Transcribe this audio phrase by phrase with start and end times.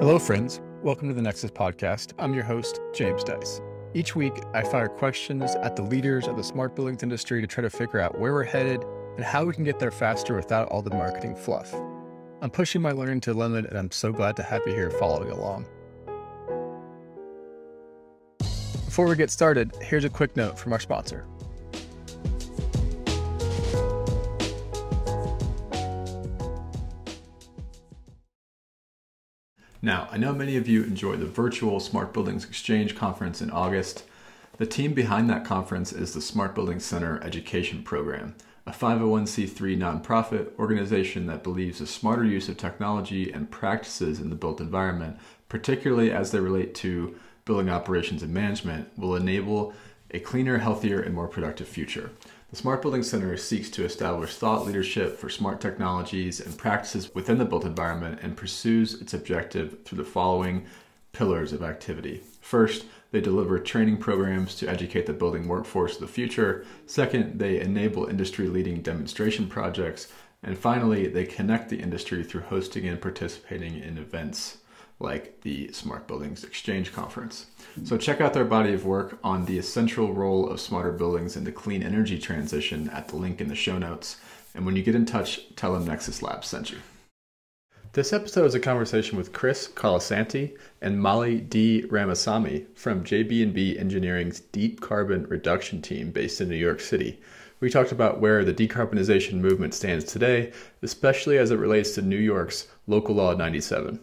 [0.00, 0.60] Hello, friends.
[0.80, 2.12] Welcome to the Nexus Podcast.
[2.20, 3.60] I'm your host, James Dice.
[3.94, 7.62] Each week, I fire questions at the leaders of the smart buildings industry to try
[7.62, 8.84] to figure out where we're headed
[9.16, 11.74] and how we can get there faster without all the marketing fluff.
[12.40, 15.32] I'm pushing my learning to limit, and I'm so glad to have you here following
[15.32, 15.66] along.
[18.38, 21.26] Before we get started, here's a quick note from our sponsor.
[29.80, 34.02] Now, I know many of you enjoyed the virtual Smart Buildings Exchange conference in August.
[34.56, 38.34] The team behind that conference is the Smart Buildings Center Education Program,
[38.66, 44.36] a 501c3 nonprofit organization that believes a smarter use of technology and practices in the
[44.36, 45.16] built environment,
[45.48, 47.14] particularly as they relate to
[47.44, 49.72] building operations and management, will enable
[50.10, 52.10] a cleaner, healthier, and more productive future.
[52.50, 57.36] The Smart Building Center seeks to establish thought leadership for smart technologies and practices within
[57.36, 60.64] the built environment and pursues its objective through the following
[61.12, 62.22] pillars of activity.
[62.40, 66.64] First, they deliver training programs to educate the building workforce of the future.
[66.86, 70.10] Second, they enable industry leading demonstration projects.
[70.42, 74.58] And finally, they connect the industry through hosting and participating in events
[75.00, 77.46] like the Smart Buildings Exchange Conference.
[77.84, 81.44] So check out their body of work on the essential role of smarter buildings in
[81.44, 84.16] the clean energy transition at the link in the show notes.
[84.54, 86.78] And when you get in touch, tell them Nexus Labs sent you.
[87.92, 94.80] This episode is a conversation with Chris Colasanti and Molly Dee-Ramasamy from JB&B Engineering's Deep
[94.80, 97.20] Carbon Reduction Team based in New York City.
[97.60, 102.18] We talked about where the decarbonization movement stands today, especially as it relates to New
[102.18, 103.98] York's Local Law 97.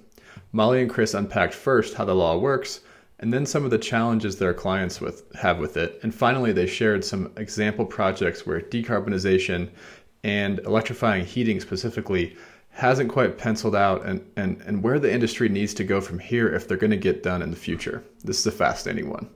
[0.55, 2.79] Molly and Chris unpacked first how the law works,
[3.19, 5.99] and then some of the challenges their clients with, have with it.
[6.01, 9.69] And finally, they shared some example projects where decarbonization
[10.23, 12.37] and electrifying heating specifically
[12.69, 16.47] hasn't quite penciled out and, and, and where the industry needs to go from here
[16.47, 18.01] if they're going to get done in the future.
[18.23, 19.29] This is a fascinating one.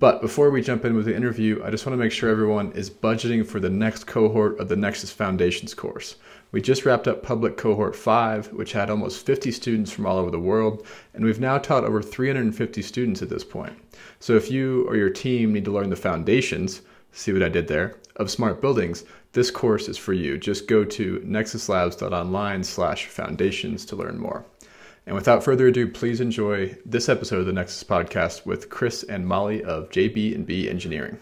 [0.00, 2.72] But before we jump in with the interview, I just want to make sure everyone
[2.72, 6.16] is budgeting for the next cohort of the Nexus Foundations course.
[6.50, 10.30] We just wrapped up public cohort 5, which had almost 50 students from all over
[10.30, 13.74] the world, and we've now taught over 350 students at this point.
[14.18, 16.80] So if you or your team need to learn the foundations,
[17.12, 20.38] see what I did there, of smart buildings, this course is for you.
[20.38, 24.46] Just go to nexuslabs.online slash foundations to learn more.
[25.06, 29.26] And without further ado, please enjoy this episode of the Nexus podcast with Chris and
[29.26, 31.18] Molly of JB&B Engineering.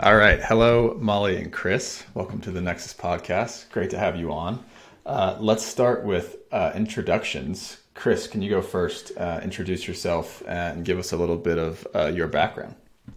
[0.00, 2.04] All right, hello, Molly and Chris.
[2.14, 3.68] Welcome to the Nexus podcast.
[3.72, 4.64] Great to have you on.
[5.04, 7.78] Uh, let's start with uh, introductions.
[7.94, 9.10] Chris, can you go first?
[9.16, 12.76] Uh, introduce yourself and give us a little bit of uh, your background.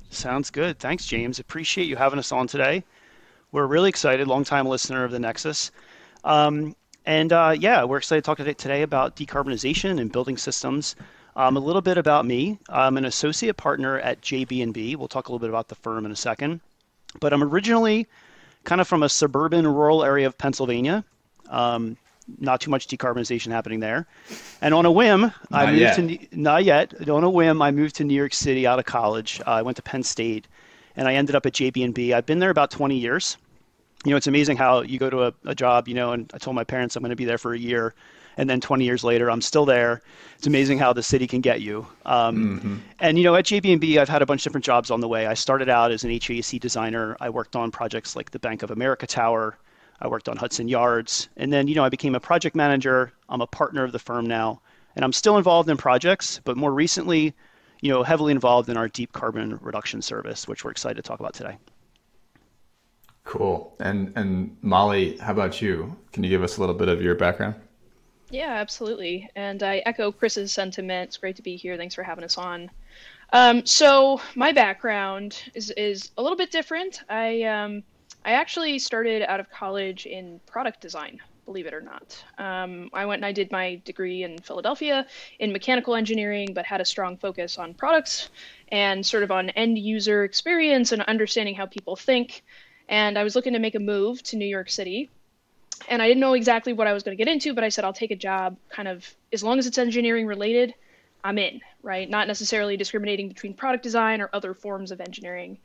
[0.09, 0.79] Sounds good.
[0.79, 1.37] Thanks, James.
[1.37, 2.83] Appreciate you having us on today.
[3.51, 4.27] We're really excited.
[4.27, 5.69] Longtime listener of the Nexus.
[6.23, 6.75] Um,
[7.05, 10.95] and uh, yeah, we're excited to talk today about decarbonization and building systems.
[11.35, 12.57] Um, a little bit about me.
[12.69, 14.95] I'm an associate partner at JB&B.
[14.95, 16.59] We'll talk a little bit about the firm in a second.
[17.19, 18.07] But I'm originally
[18.63, 21.03] kind of from a suburban rural area of Pennsylvania.
[21.49, 21.97] Um,
[22.39, 24.07] not too much decarbonization happening there.
[24.61, 25.95] And on a whim, not I moved yet.
[25.95, 27.09] to not yet.
[27.09, 29.41] On a whim, I moved to New York City out of college.
[29.45, 30.47] Uh, I went to Penn State,
[30.95, 32.13] and I ended up at JB&B.
[32.13, 33.37] I've been there about 20 years
[34.05, 36.37] you know, it's amazing how you go to a, a job, you know, and I
[36.37, 37.93] told my parents I'm going to be there for a year.
[38.37, 40.01] And then 20 years later, I'm still there.
[40.37, 41.85] It's amazing how the city can get you.
[42.05, 42.77] Um, mm-hmm.
[42.99, 45.27] And you know, at JB&B, I've had a bunch of different jobs on the way.
[45.27, 47.17] I started out as an HVAC designer.
[47.19, 49.57] I worked on projects like the Bank of America Tower.
[50.01, 53.13] I worked on Hudson Yards, and then you know, I became a project manager.
[53.29, 54.61] I'm a partner of the firm now,
[54.95, 57.35] and I'm still involved in projects, but more recently,
[57.81, 61.19] you know, heavily involved in our deep carbon reduction service, which we're excited to talk
[61.19, 61.57] about today.
[63.23, 63.75] Cool.
[63.79, 65.95] And and Molly, how about you?
[66.11, 67.55] Can you give us a little bit of your background?
[68.31, 69.29] Yeah, absolutely.
[69.35, 71.09] And I echo Chris's sentiment.
[71.09, 71.75] It's great to be here.
[71.75, 72.71] Thanks for having us on.
[73.33, 77.01] Um, so my background is is a little bit different.
[77.09, 77.83] I um,
[78.23, 82.23] I actually started out of college in product design, believe it or not.
[82.37, 85.05] Um, I went and I did my degree in Philadelphia
[85.39, 88.29] in mechanical engineering, but had a strong focus on products
[88.69, 92.43] and sort of on end user experience and understanding how people think
[92.89, 95.09] and I was looking to make a move to New York City.
[95.87, 97.83] And I didn't know exactly what I was going to get into, but I said
[97.83, 100.73] I'll take a job kind of as long as it's engineering related,
[101.23, 102.09] I'm in, right?
[102.09, 105.57] Not necessarily discriminating between product design or other forms of engineering.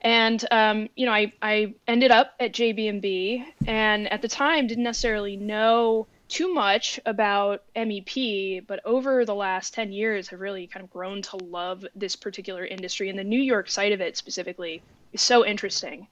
[0.00, 4.84] And um, you know, I, I ended up at JB&B, and at the time didn't
[4.84, 10.84] necessarily know too much about MEP, but over the last 10 years have really kind
[10.84, 14.82] of grown to love this particular industry and the New York side of it specifically
[15.12, 16.08] is so interesting.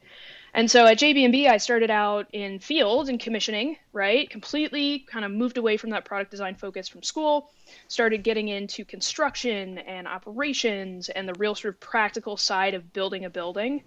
[0.55, 4.31] And so at JB&B, I started out in field and commissioning, right?
[4.31, 7.51] Completely kind of moved away from that product design focus from school,
[7.89, 13.25] started getting into construction and operations and the real sort of practical side of building
[13.25, 13.83] a building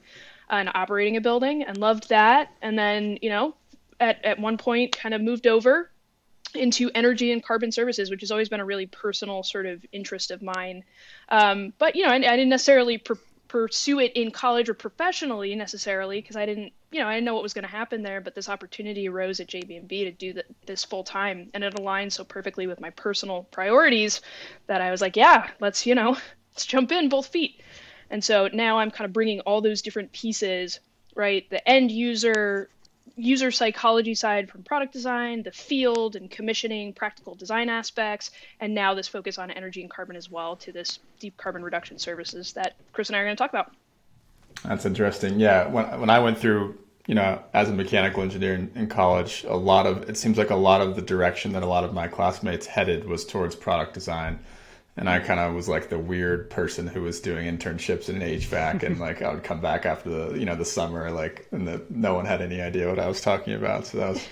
[0.50, 2.52] and operating a building and loved that.
[2.62, 3.56] And then, you know,
[4.02, 5.90] at, at one point kind of moved over
[6.54, 10.32] into energy and carbon services, which has always been a really personal sort of interest
[10.32, 10.84] of mine.
[11.30, 12.98] Um, but you know, I, I didn't necessarily
[13.48, 17.34] pursue it in college or professionally necessarily because I didn't, you know, I didn't know
[17.34, 18.22] what was going to happen there.
[18.22, 22.14] But this opportunity arose at JB&B to do the, this full time, and it aligned
[22.14, 24.22] so perfectly with my personal priorities
[24.68, 26.12] that I was like, yeah, let's, you know,
[26.54, 27.62] let's jump in both feet.
[28.10, 30.80] And so now I'm kind of bringing all those different pieces,
[31.16, 31.50] right?
[31.50, 32.70] The end user
[33.18, 38.94] user psychology side from product design, the field and commissioning, practical design aspects, and now
[38.94, 42.76] this focus on energy and carbon as well to this deep carbon reduction services that
[42.94, 43.74] Chris and I are going to talk about.
[44.64, 45.40] That's interesting.
[45.40, 46.78] Yeah, when when I went through,
[47.08, 50.50] you know, as a mechanical engineer in, in college, a lot of it seems like
[50.50, 53.94] a lot of the direction that a lot of my classmates headed was towards product
[53.94, 54.40] design
[54.98, 58.84] and I kind of was like the weird person who was doing internships in HVAC,
[58.84, 61.82] and like I would come back after the you know the summer, like and the,
[61.90, 63.86] no one had any idea what I was talking about.
[63.86, 64.28] So that was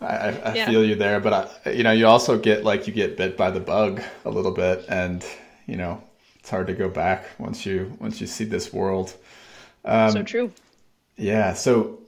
[0.00, 0.66] I, I yeah.
[0.66, 3.50] feel you there, but I, you know you also get like you get bit by
[3.50, 5.24] the bug a little bit, and
[5.66, 6.02] you know
[6.38, 9.14] it's hard to go back once you once you see this world.
[9.84, 10.52] Um, so true.
[11.16, 11.52] Yeah.
[11.52, 11.98] So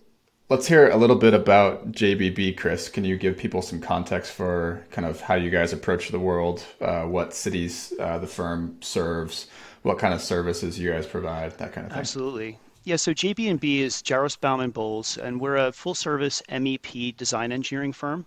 [0.52, 2.90] Let's hear a little bit about JBB, Chris.
[2.90, 6.62] Can you give people some context for kind of how you guys approach the world,
[6.82, 9.46] uh, what cities uh, the firm serves,
[9.80, 12.00] what kind of services you guys provide, that kind of thing?
[12.00, 12.58] Absolutely.
[12.84, 17.94] Yeah, so JB&B is Jaros Baum & Bolles, and we're a full-service MEP design engineering
[17.94, 18.26] firm.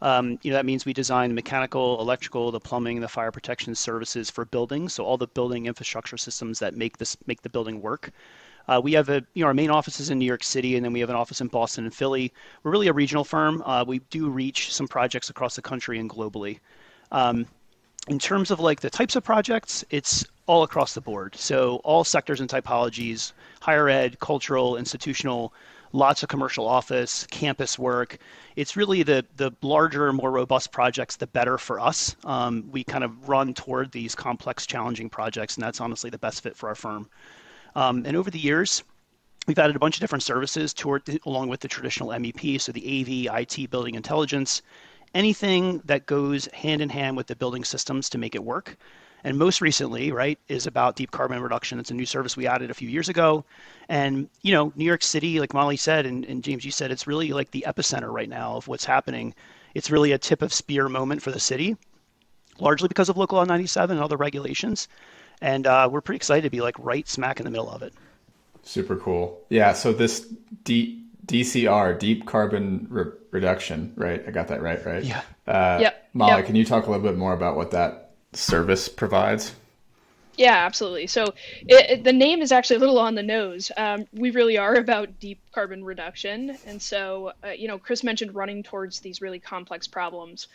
[0.00, 4.30] Um, you know that means we design mechanical, electrical, the plumbing, the fire protection services
[4.30, 4.94] for buildings.
[4.94, 8.10] So all the building infrastructure systems that make this make the building work.
[8.68, 10.84] Uh, we have a, you know, our main office is in New York City, and
[10.84, 12.32] then we have an office in Boston and Philly.
[12.62, 13.62] We're really a regional firm.
[13.64, 16.58] Uh, we do reach some projects across the country and globally.
[17.10, 17.46] Um,
[18.08, 21.36] in terms of like the types of projects, it's all across the board.
[21.36, 25.52] So all sectors and typologies, higher ed, cultural, institutional,
[25.92, 28.18] lots of commercial office, campus work.
[28.56, 32.16] It's really the the larger, more robust projects, the better for us.
[32.24, 36.42] Um, we kind of run toward these complex, challenging projects, and that's honestly the best
[36.42, 37.08] fit for our firm.
[37.78, 38.82] Um, and over the years,
[39.46, 42.72] we've added a bunch of different services toward the, along with the traditional MEP, so
[42.72, 44.62] the AV, IT, building intelligence,
[45.14, 48.76] anything that goes hand in hand with the building systems to make it work.
[49.22, 51.78] And most recently, right, is about deep carbon reduction.
[51.78, 53.44] It's a new service we added a few years ago.
[53.88, 57.06] And, you know, New York City, like Molly said, and, and James, you said, it's
[57.06, 59.36] really like the epicenter right now of what's happening.
[59.74, 61.76] It's really a tip of spear moment for the city,
[62.58, 64.88] largely because of local law 97 and other regulations
[65.40, 67.92] and uh, we're pretty excited to be like right smack in the middle of it.
[68.62, 69.40] Super cool.
[69.48, 69.72] Yeah.
[69.72, 70.26] So this
[70.64, 74.22] D- DCR, deep carbon re- reduction, right?
[74.26, 75.04] I got that right, right?
[75.04, 75.22] Yeah.
[75.46, 76.08] Uh, yep.
[76.12, 76.46] Molly, yep.
[76.46, 79.54] can you talk a little bit more about what that service provides?
[80.38, 81.08] Yeah, absolutely.
[81.08, 81.34] So
[81.66, 83.72] it, it, the name is actually a little on the nose.
[83.76, 88.34] Um, we really are about deep carbon reduction, and so uh, you know, Chris mentioned
[88.36, 90.46] running towards these really complex problems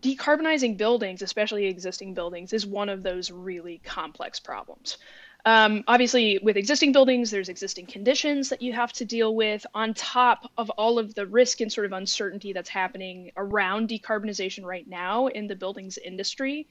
[0.00, 4.98] decarbonizing buildings, especially existing buildings, is one of those really complex problems.
[5.46, 9.92] Um, obviously, with existing buildings, there's existing conditions that you have to deal with on
[9.92, 14.88] top of all of the risk and sort of uncertainty that's happening around decarbonization right
[14.88, 16.66] now in the buildings industry.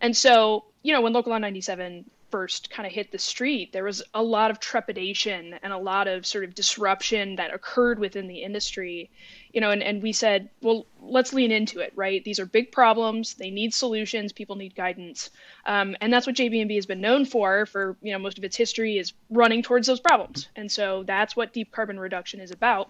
[0.00, 3.84] And so, you know, when Local Law 97 first kind of hit the street, there
[3.84, 8.26] was a lot of trepidation and a lot of sort of disruption that occurred within
[8.26, 9.08] the industry.
[9.52, 12.24] You know, and, and we said, well, let's lean into it, right?
[12.24, 13.34] These are big problems.
[13.34, 14.32] They need solutions.
[14.32, 15.30] People need guidance.
[15.64, 18.56] Um, and that's what JB&B has been known for, for, you know, most of its
[18.56, 20.48] history is running towards those problems.
[20.56, 22.88] And so that's what deep carbon reduction is about.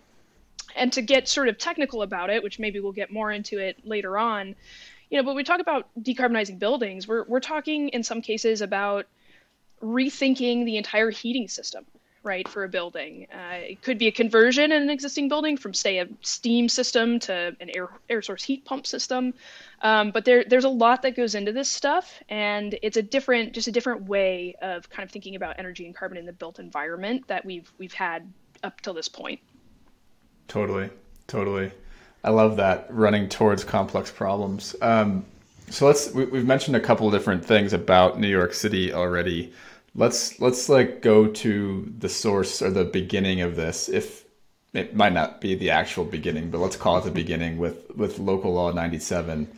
[0.74, 3.86] And to get sort of technical about it, which maybe we'll get more into it
[3.86, 4.54] later on,
[5.10, 9.04] you know, but we talk about decarbonizing buildings, we're, we're talking in some cases about
[9.82, 11.84] rethinking the entire heating system
[12.24, 13.26] right for a building.
[13.32, 17.18] Uh, it could be a conversion in an existing building from say a steam system
[17.20, 19.34] to an air, air source heat pump system.
[19.82, 23.52] Um, but there, there's a lot that goes into this stuff and it's a different
[23.52, 26.58] just a different way of kind of thinking about energy and carbon in the built
[26.58, 29.40] environment that we've we've had up till this point.
[30.48, 30.90] Totally.
[31.26, 31.70] Totally.
[32.22, 34.74] I love that running towards complex problems.
[34.80, 35.26] Um,
[35.70, 39.52] so let's we, have mentioned a couple of different things about new york city already.
[39.94, 44.24] Let's let's like go to the source or the beginning of this if
[44.74, 48.18] it might not be the actual beginning but let's call it the beginning with with
[48.18, 49.48] local law 97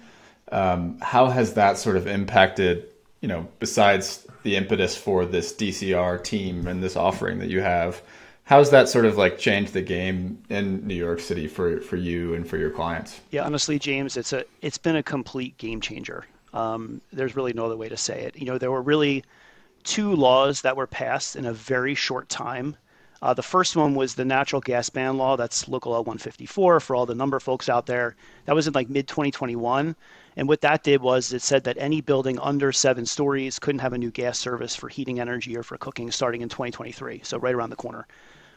[0.52, 2.86] um, how has that sort of impacted
[3.22, 8.02] you know besides the impetus for this dcr team and this offering that you have
[8.46, 12.34] how's that sort of like changed the game in New York City for for you
[12.34, 13.20] and for your clients?
[13.30, 16.24] Yeah, honestly, James, it's a it's been a complete game changer.
[16.54, 18.36] Um, there's really no other way to say it.
[18.36, 19.24] You know, there were really
[19.84, 22.76] two laws that were passed in a very short time.
[23.22, 25.36] Uh, the first one was the natural gas ban law.
[25.36, 28.14] That's Local L 154 for all the number folks out there.
[28.44, 29.96] That was in like mid 2021.
[30.36, 33.94] And what that did was it said that any building under seven stories couldn't have
[33.94, 37.22] a new gas service for heating energy or for cooking starting in 2023.
[37.24, 38.06] So right around the corner.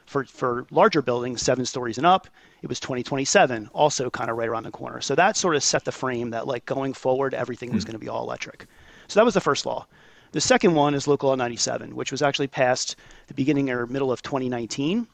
[0.09, 2.27] For, for larger buildings, seven stories and up,
[2.63, 5.01] it was 2027, also kind of right around the corner.
[5.01, 7.87] So that sort of set the frame that like going forward, everything was mm.
[7.87, 8.65] going to be all electric.
[9.07, 9.85] So that was the first law.
[10.31, 12.95] The second one is Local Law 97, which was actually passed
[13.27, 15.07] the beginning or middle of 2019.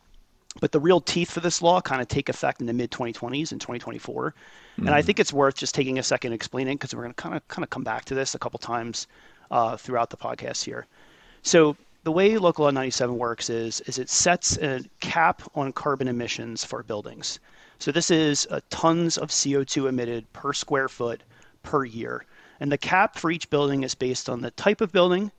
[0.62, 3.52] But the real teeth for this law kind of take effect in the mid 2020s
[3.52, 4.32] and 2024.
[4.32, 4.88] Mm-hmm.
[4.88, 5.06] And I mm.
[5.06, 7.64] think it's worth just taking a second explaining because we're going to kind of kind
[7.64, 9.08] of come back to this a couple times
[9.52, 10.88] uh, throughout the podcast here.
[11.42, 16.08] So the way Local Law 97 works is, is it sets a cap on carbon
[16.08, 17.40] emissions for buildings.
[17.80, 21.24] So this is uh, tons of CO2 emitted per square foot
[21.64, 22.24] per year.
[22.60, 25.32] And the cap for each building is based on the type of building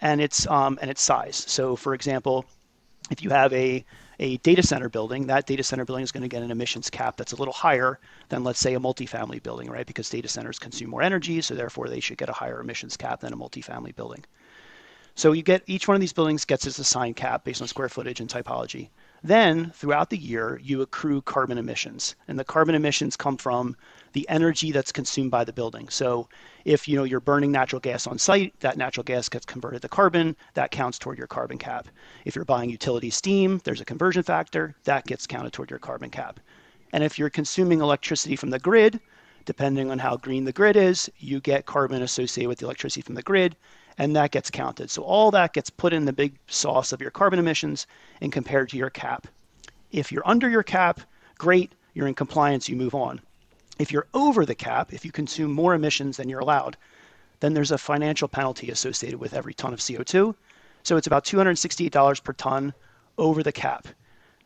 [0.00, 1.36] and its, um, and its size.
[1.36, 2.44] So for example,
[3.12, 3.84] if you have a,
[4.18, 7.16] a data center building, that data center building is going to get an emissions cap
[7.16, 9.86] that's a little higher than, let's say, a multifamily building, right?
[9.86, 13.20] Because data centers consume more energy, so therefore they should get a higher emissions cap
[13.20, 14.24] than a multifamily building.
[15.18, 17.88] So you get each one of these buildings gets its assigned cap based on square
[17.88, 18.88] footage and typology.
[19.20, 23.74] Then throughout the year, you accrue carbon emissions, and the carbon emissions come from
[24.12, 25.88] the energy that's consumed by the building.
[25.88, 26.28] So
[26.64, 29.88] if you know you're burning natural gas on site, that natural gas gets converted to
[29.88, 31.88] carbon, that counts toward your carbon cap.
[32.24, 36.10] If you're buying utility steam, there's a conversion factor, that gets counted toward your carbon
[36.10, 36.38] cap.
[36.92, 39.00] And if you're consuming electricity from the grid,
[39.46, 43.16] depending on how green the grid is, you get carbon associated with the electricity from
[43.16, 43.56] the grid,
[43.98, 44.90] and that gets counted.
[44.90, 47.86] So all that gets put in the big sauce of your carbon emissions
[48.20, 49.26] and compared to your cap.
[49.90, 51.00] If you're under your cap,
[51.36, 53.20] great, you're in compliance, you move on.
[53.78, 56.76] If you're over the cap, if you consume more emissions than you're allowed,
[57.40, 60.34] then there's a financial penalty associated with every ton of CO2.
[60.82, 62.72] So it's about $268 per ton
[63.16, 63.88] over the cap.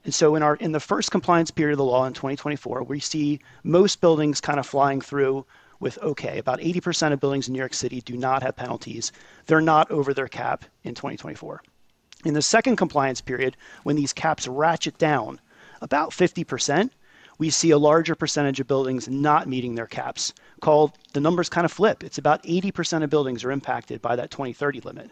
[0.05, 3.01] And so in our in the first compliance period of the law in 2024, we
[3.01, 5.47] see most buildings kind of flying through
[5.83, 9.11] with okay, about 80% of buildings in New York City do not have penalties.
[9.47, 11.61] They're not over their cap in 2024.
[12.25, 15.41] In the second compliance period, when these caps ratchet down
[15.81, 16.91] about 50%,
[17.39, 21.65] we see a larger percentage of buildings not meeting their caps, called the numbers kind
[21.65, 22.05] of flip.
[22.05, 25.11] It's about 80% of buildings are impacted by that 2030 limit.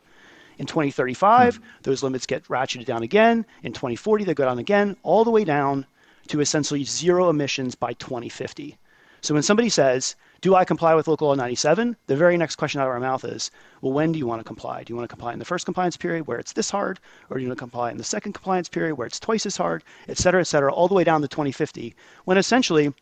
[0.58, 1.62] In 2035, hmm.
[1.82, 3.44] those limits get ratcheted down again.
[3.64, 5.84] In 2040, they go down again, all the way down
[6.28, 8.78] to essentially zero emissions by 2050.
[9.22, 11.96] So when somebody says, do I comply with Local Law 97?
[12.06, 13.50] The very next question out of our mouth is,
[13.82, 14.82] well, when do you want to comply?
[14.82, 17.36] Do you want to comply in the first compliance period where it's this hard, or
[17.36, 19.84] do you want to comply in the second compliance period where it's twice as hard,
[20.08, 21.94] et cetera, et cetera, all the way down to 2050,
[22.24, 22.94] when essentially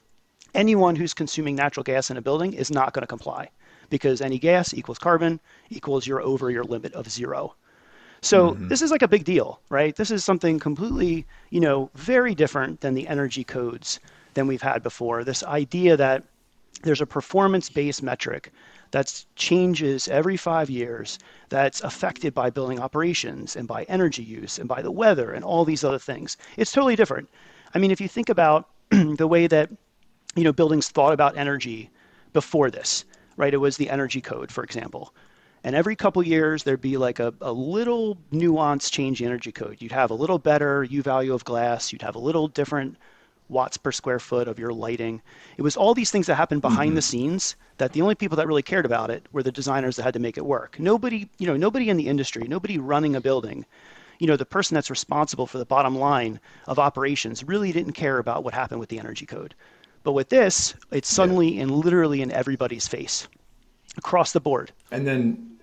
[0.54, 3.49] anyone who's consuming natural gas in a building is not going to comply
[3.90, 5.40] because any gas equals carbon
[5.71, 7.54] equals you're over your limit of zero.
[8.21, 8.68] So mm-hmm.
[8.68, 9.95] this is like a big deal, right?
[9.95, 14.00] This is something completely, you know, very different than the energy codes
[14.35, 15.23] than we've had before.
[15.23, 16.25] This idea that
[16.82, 18.52] there's a performance based metric
[18.90, 21.18] that changes every five years
[21.49, 25.64] that's affected by building operations and by energy use and by the weather and all
[25.64, 26.37] these other things.
[26.56, 27.28] It's totally different.
[27.75, 29.70] I mean, if you think about the way that
[30.37, 31.90] you know buildings thought about energy
[32.32, 33.04] before this,
[33.37, 33.52] right?
[33.52, 35.14] It was the energy code, for example.
[35.64, 39.78] And every couple years, there'd be like a, a little nuance change in energy code.
[39.80, 41.92] You'd have a little better U value of glass.
[41.92, 42.97] You'd have a little different
[43.49, 45.23] watts per square foot of your lighting.
[45.57, 46.97] It was all these things that happened behind mm-hmm.
[46.97, 50.02] the scenes that the only people that really cared about it were the designers that
[50.02, 50.78] had to make it work.
[50.78, 53.64] Nobody, you know, nobody in the industry, nobody running a building,
[54.19, 58.19] you know, the person that's responsible for the bottom line of operations really didn't care
[58.19, 59.55] about what happened with the energy code.
[60.02, 61.62] But with this, it's suddenly yeah.
[61.62, 63.28] and literally in everybody's face
[63.97, 64.73] across the board.
[64.90, 65.59] And then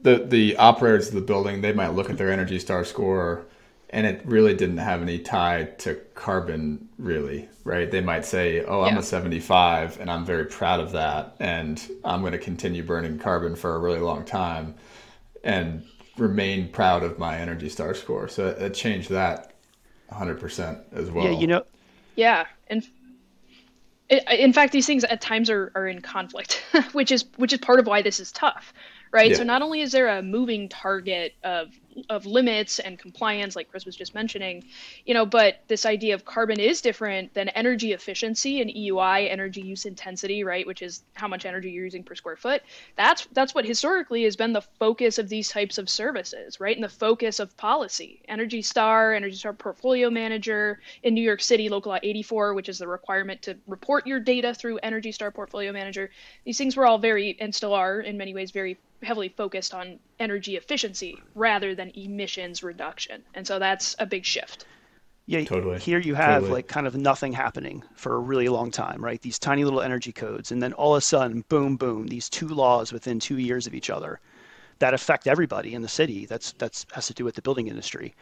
[0.00, 3.46] the the operators of the building, they might look at their Energy Star score
[3.96, 8.82] and it really didn't have any tie to carbon really right they might say oh
[8.82, 9.00] i'm yeah.
[9.00, 13.56] a 75 and i'm very proud of that and i'm going to continue burning carbon
[13.56, 14.74] for a really long time
[15.42, 15.82] and
[16.18, 19.54] remain proud of my energy star score so it, changed that
[20.12, 21.64] 100% as well yeah you know
[22.16, 22.86] yeah and
[24.10, 26.62] in fact these things at times are, are in conflict
[26.92, 28.74] which is which is part of why this is tough
[29.10, 29.36] right yeah.
[29.38, 31.68] so not only is there a moving target of
[32.08, 34.64] of limits and compliance, like Chris was just mentioning,
[35.04, 39.60] you know, but this idea of carbon is different than energy efficiency and EUI, energy
[39.60, 42.62] use intensity, right, which is how much energy you're using per square foot.
[42.96, 46.84] That's that's what historically has been the focus of these types of services, right, and
[46.84, 48.20] the focus of policy.
[48.28, 52.78] Energy Star, Energy Star Portfolio Manager in New York City, Local Law 84, which is
[52.78, 56.10] the requirement to report your data through Energy Star Portfolio Manager.
[56.44, 59.98] These things were all very and still are in many ways very heavily focused on
[60.18, 63.22] energy efficiency rather than emissions reduction.
[63.34, 64.64] And so that's a big shift.
[65.26, 65.80] Yeah, totally.
[65.80, 66.52] Here you have totally.
[66.52, 69.20] like kind of nothing happening for a really long time, right?
[69.20, 72.46] These tiny little energy codes, and then all of a sudden, boom, boom, these two
[72.46, 74.20] laws within two years of each other
[74.78, 76.26] that affect everybody in the city.
[76.26, 78.14] That's that's has to do with the building industry.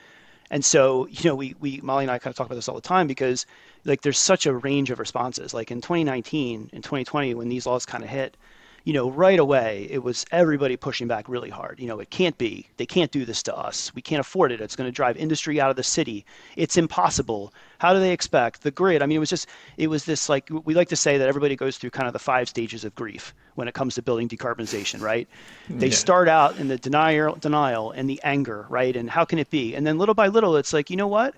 [0.50, 2.74] And so, you know, we, we Molly and I kind of talk about this all
[2.74, 3.44] the time because
[3.84, 5.52] like there's such a range of responses.
[5.52, 8.36] Like in 2019 and 2020, when these laws kind of hit,
[8.84, 11.80] you know, right away it was everybody pushing back really hard.
[11.80, 12.66] You know, it can't be.
[12.76, 13.90] They can't do this to us.
[13.94, 14.60] We can't afford it.
[14.60, 16.26] It's going to drive industry out of the city.
[16.54, 17.54] It's impossible.
[17.78, 19.02] How do they expect the grid?
[19.02, 19.48] I mean, it was just
[19.78, 22.18] it was this like we like to say that everybody goes through kind of the
[22.18, 25.26] five stages of grief when it comes to building decarbonization, right?
[25.70, 25.94] They yeah.
[25.94, 28.94] start out in the denial denial and the anger, right?
[28.94, 29.74] And how can it be?
[29.74, 31.34] And then little by little it's like, you know what?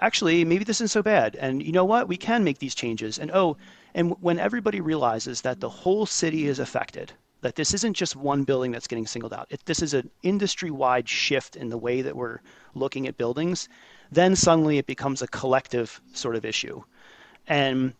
[0.00, 1.36] Actually, maybe this isn't so bad.
[1.36, 2.08] And you know what?
[2.08, 3.18] We can make these changes.
[3.18, 3.56] And oh,
[3.94, 8.44] and when everybody realizes that the whole city is affected, that this isn't just one
[8.44, 12.02] building that's getting singled out, if this is an industry wide shift in the way
[12.02, 12.40] that we're
[12.74, 13.68] looking at buildings,
[14.12, 16.82] then suddenly it becomes a collective sort of issue.
[17.46, 17.94] And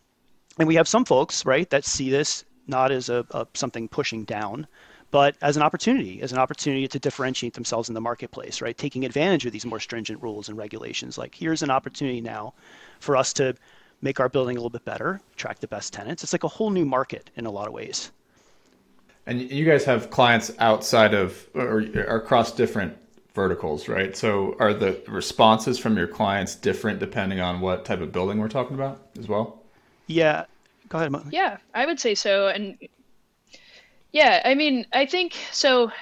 [0.59, 4.25] and we have some folks, right, that see this not as a, a something pushing
[4.25, 4.67] down,
[5.11, 8.77] but as an opportunity, as an opportunity to differentiate themselves in the marketplace, right?
[8.77, 11.19] Taking advantage of these more stringent rules and regulations.
[11.19, 12.55] Like here's an opportunity now
[13.01, 13.55] for us to
[14.03, 16.23] make our building a little bit better, attract the best tenants.
[16.23, 18.11] It's like a whole new market in a lot of ways.
[19.27, 22.97] And you guys have clients outside of or, or across different
[23.35, 24.17] verticals, right?
[24.17, 28.49] So are the responses from your clients different depending on what type of building we're
[28.49, 29.63] talking about as well?
[30.07, 30.47] Yeah.
[30.89, 31.13] Go ahead.
[31.13, 31.23] Mo.
[31.31, 32.49] Yeah, I would say so.
[32.49, 32.77] And
[34.11, 35.93] yeah, I mean, I think so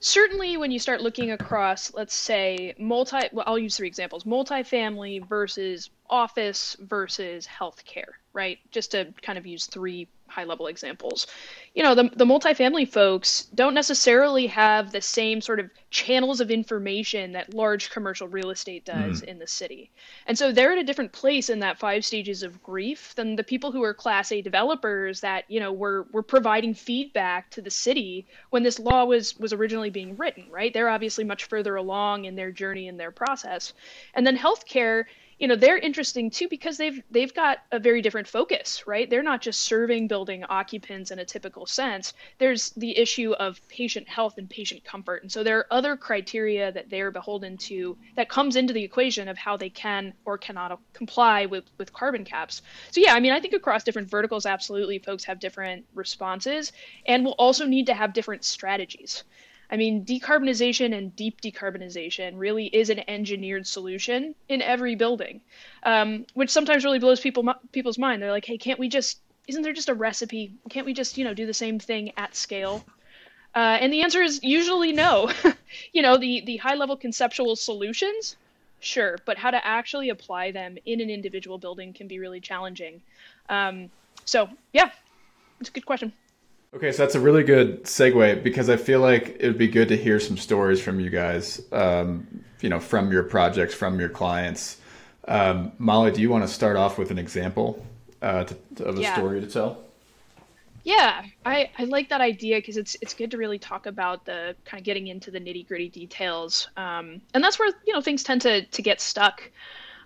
[0.00, 5.26] certainly when you start looking across, let's say, multi, well, I'll use three examples multifamily
[5.28, 8.58] versus office versus healthcare, right?
[8.70, 11.26] Just to kind of use three high level examples.
[11.74, 16.50] You know, the, the multifamily folks don't necessarily have the same sort of channels of
[16.50, 19.24] information that large commercial real estate does mm.
[19.24, 19.90] in the city.
[20.26, 23.44] And so they're at a different place in that five stages of grief than the
[23.44, 27.70] people who are class A developers that, you know, were, were providing feedback to the
[27.70, 30.74] city when this law was, was originally being written, right?
[30.74, 33.72] They're obviously much further along in their journey and their process.
[34.14, 35.04] And then healthcare,
[35.38, 39.08] you know they're interesting too because they've they've got a very different focus right?
[39.10, 42.14] They're not just serving building occupants in a typical sense.
[42.38, 45.22] There's the issue of patient health and patient comfort.
[45.22, 49.28] And so there are other criteria that they're beholden to that comes into the equation
[49.28, 52.62] of how they can or cannot comply with with carbon caps.
[52.90, 56.72] So yeah i mean i think across different verticals absolutely folks have different responses
[57.06, 59.24] and will also need to have different strategies
[59.70, 65.40] I mean, decarbonization and deep decarbonization really is an engineered solution in every building,
[65.82, 68.22] um, which sometimes really blows people people's mind.
[68.22, 69.18] They're like, "Hey, can't we just?
[69.48, 70.52] Isn't there just a recipe?
[70.70, 72.84] Can't we just, you know, do the same thing at scale?"
[73.54, 75.30] Uh, and the answer is usually no.
[75.92, 78.36] you know, the the high level conceptual solutions,
[78.80, 83.02] sure, but how to actually apply them in an individual building can be really challenging.
[83.48, 83.90] Um,
[84.24, 84.90] so, yeah,
[85.60, 86.12] it's a good question.
[86.74, 89.88] Okay, so that's a really good segue because I feel like it would be good
[89.88, 92.26] to hear some stories from you guys, um,
[92.60, 94.78] you know, from your projects, from your clients.
[95.26, 97.84] Um, Molly, do you want to start off with an example
[98.20, 99.14] uh, to, of a yeah.
[99.14, 99.86] story to tell?
[100.86, 104.54] Yeah, I, I like that idea because it's it's good to really talk about the
[104.64, 108.22] kind of getting into the nitty gritty details, um, and that's where you know things
[108.22, 109.50] tend to to get stuck.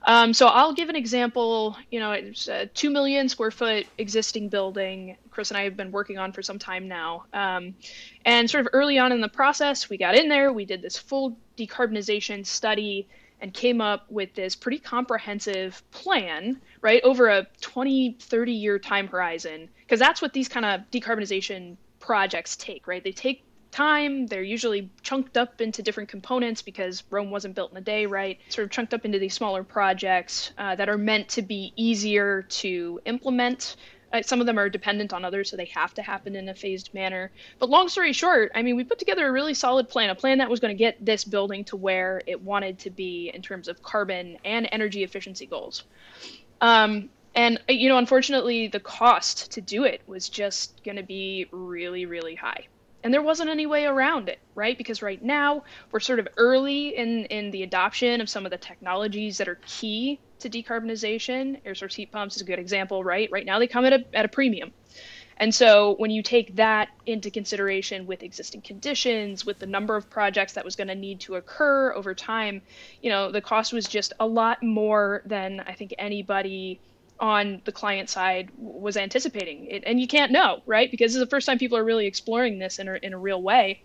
[0.03, 1.77] Um, so I'll give an example.
[1.91, 5.17] You know, it's a two million square foot existing building.
[5.31, 7.25] Chris and I have been working on for some time now.
[7.33, 7.75] Um,
[8.25, 10.97] and sort of early on in the process, we got in there, we did this
[10.97, 13.07] full decarbonization study,
[13.41, 19.09] and came up with this pretty comprehensive plan, right, over a 20, 30 year time
[19.09, 19.69] horizon.
[19.81, 23.03] Because that's what these kind of decarbonization projects take, right?
[23.03, 24.27] They take time.
[24.27, 28.39] They're usually chunked up into different components because Rome wasn't built in a day, right?
[28.49, 32.43] Sort of chunked up into these smaller projects uh, that are meant to be easier
[32.43, 33.77] to implement.
[34.13, 36.55] Uh, some of them are dependent on others, so they have to happen in a
[36.55, 37.31] phased manner.
[37.59, 40.39] But long story short, I mean, we put together a really solid plan, a plan
[40.39, 43.69] that was going to get this building to where it wanted to be in terms
[43.69, 45.85] of carbon and energy efficiency goals.
[46.61, 51.47] Um, and you know, unfortunately, the cost to do it was just going to be
[51.53, 52.67] really, really high.
[53.03, 54.77] And there wasn't any way around it, right?
[54.77, 58.59] Because right now we're sort of early in in the adoption of some of the
[58.59, 61.61] technologies that are key to decarbonization.
[61.65, 63.29] Air source heat pumps is a good example, right?
[63.31, 64.73] Right now they come at a at a premium.
[65.41, 70.11] And so when you take that into consideration with existing conditions, with the number of
[70.11, 72.61] projects that was going to need to occur over time,
[73.01, 76.79] you know, the cost was just a lot more than I think anybody
[77.21, 79.85] on the client side was anticipating it.
[79.87, 80.91] And you can't know right?
[80.91, 83.43] Because it's the first time people are really exploring this in a, in a real
[83.43, 83.83] way.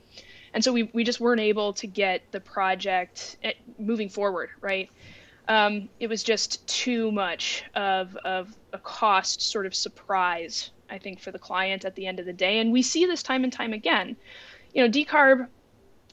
[0.54, 4.89] And so we, we just weren't able to get the project eh, moving forward right?
[5.48, 11.19] Um, it was just too much of, of a cost sort of surprise i think
[11.19, 12.60] for the client at the end of the day.
[12.60, 14.15] And we see this time and time again.
[14.74, 15.48] You know decarb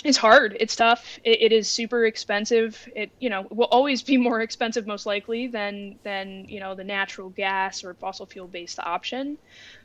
[0.04, 0.56] it's hard.
[0.58, 1.18] It's tough.
[1.24, 2.88] It, it is super expensive.
[2.94, 6.84] It you know will always be more expensive most likely than than you know the
[6.84, 9.38] natural gas or fossil fuel based option.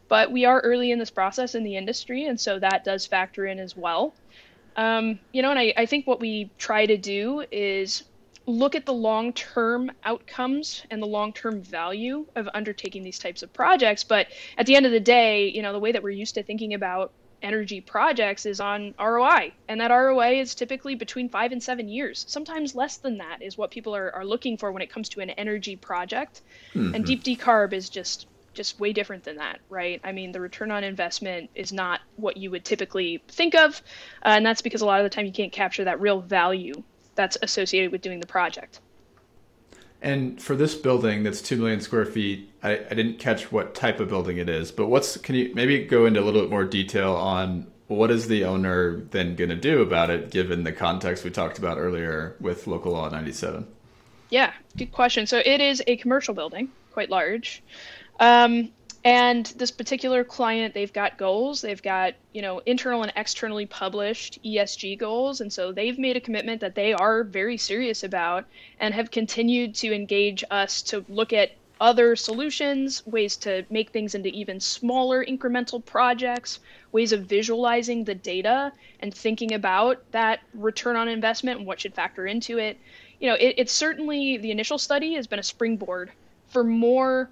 [0.09, 3.45] But we are early in this process in the industry, and so that does factor
[3.45, 4.15] in as well.
[4.75, 8.03] Um, you know, and I, I think what we try to do is
[8.45, 13.43] look at the long term outcomes and the long term value of undertaking these types
[13.43, 14.03] of projects.
[14.03, 14.27] But
[14.57, 16.73] at the end of the day, you know, the way that we're used to thinking
[16.73, 19.53] about energy projects is on ROI.
[19.67, 22.25] And that ROI is typically between five and seven years.
[22.27, 25.21] Sometimes less than that is what people are, are looking for when it comes to
[25.21, 26.41] an energy project.
[26.73, 26.95] Mm-hmm.
[26.95, 30.01] And deep decarb is just just way different than that, right?
[30.03, 33.83] I mean, the return on investment is not what you would typically think of,
[34.25, 36.81] uh, and that's because a lot of the time you can't capture that real value
[37.13, 38.79] that's associated with doing the project.
[40.01, 43.99] And for this building that's two million square feet, I, I didn't catch what type
[43.99, 46.65] of building it is, but what's can you maybe go into a little bit more
[46.65, 51.23] detail on what is the owner then going to do about it, given the context
[51.23, 53.65] we talked about earlier with local law 97?
[54.29, 55.25] Yeah, good question.
[55.25, 57.63] So it is a commercial building, quite large.
[58.19, 58.71] Um,
[59.07, 61.61] and this particular client, they've got goals.
[61.61, 65.39] They've got, you know, internal and externally published ESG goals.
[65.39, 68.43] And so they've made a commitment that they are very serious about
[68.81, 74.13] and have continued to engage us to look at other solutions, ways to make things
[74.13, 76.59] into even smaller incremental projects,
[76.91, 81.93] ways of visualizing the data and thinking about that return on investment and what should
[81.93, 82.77] factor into it.
[83.21, 86.11] You know, it, it's certainly the initial study has been a springboard
[86.49, 87.29] for more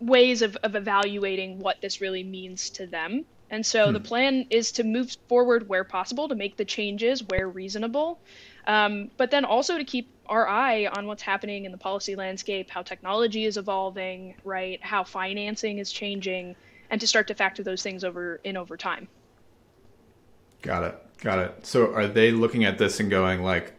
[0.00, 3.24] ways of, of evaluating what this really means to them.
[3.50, 3.92] And so hmm.
[3.92, 8.20] the plan is to move forward where possible, to make the changes where reasonable,
[8.66, 12.70] um, but then also to keep our eye on what's happening in the policy landscape,
[12.70, 14.82] how technology is evolving, right?
[14.82, 16.54] How financing is changing,
[16.90, 19.08] and to start to factor those things over in over time.
[20.62, 21.06] Got it.
[21.20, 21.66] Got it.
[21.66, 23.72] So are they looking at this and going like,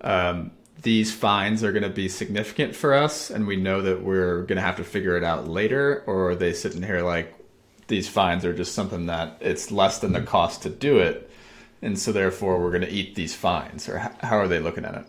[0.00, 0.50] um,
[0.82, 4.56] these fines are going to be significant for us and we know that we're going
[4.56, 7.34] to have to figure it out later or are they sitting here like
[7.88, 11.30] these fines are just something that it's less than the cost to do it
[11.82, 14.94] and so therefore we're going to eat these fines or how are they looking at
[14.94, 15.06] it?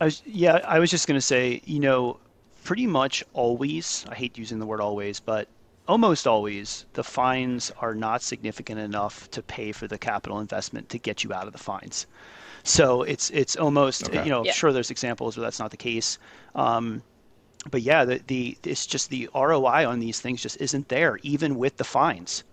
[0.00, 2.18] I was, yeah i was just going to say you know
[2.64, 5.48] pretty much always i hate using the word always but
[5.86, 10.98] almost always the fines are not significant enough to pay for the capital investment to
[10.98, 12.06] get you out of the fines
[12.64, 14.24] so it's it's almost okay.
[14.24, 14.52] you know yeah.
[14.52, 16.18] sure there's examples where that's not the case.
[16.54, 17.02] Um,
[17.70, 21.56] but yeah, the, the it's just the ROI on these things just isn't there, even
[21.56, 22.44] with the fines.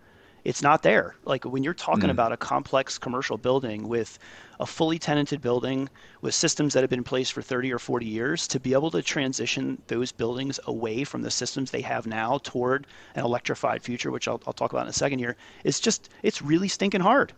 [0.43, 1.15] It's not there.
[1.23, 2.11] Like when you're talking mm.
[2.11, 4.17] about a complex commercial building with
[4.59, 5.89] a fully tenanted building
[6.21, 8.89] with systems that have been in place for 30 or 40 years, to be able
[8.91, 14.11] to transition those buildings away from the systems they have now toward an electrified future,
[14.11, 17.33] which I'll, I'll talk about in a second here, it's just it's really stinking hard.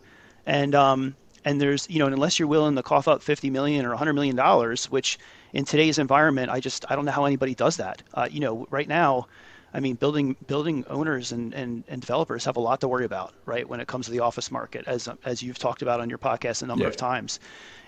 [0.46, 3.90] And um, and there's you know unless you're willing to cough up 50 million or
[3.90, 5.18] 100 million dollars which
[5.52, 8.02] in today's environment i just i don't know how anybody does that.
[8.14, 9.26] Uh, you know right now
[9.72, 13.34] i mean building building owners and, and, and developers have a lot to worry about
[13.44, 16.18] right when it comes to the office market as as you've talked about on your
[16.18, 16.88] podcast a number yeah.
[16.88, 17.40] of times.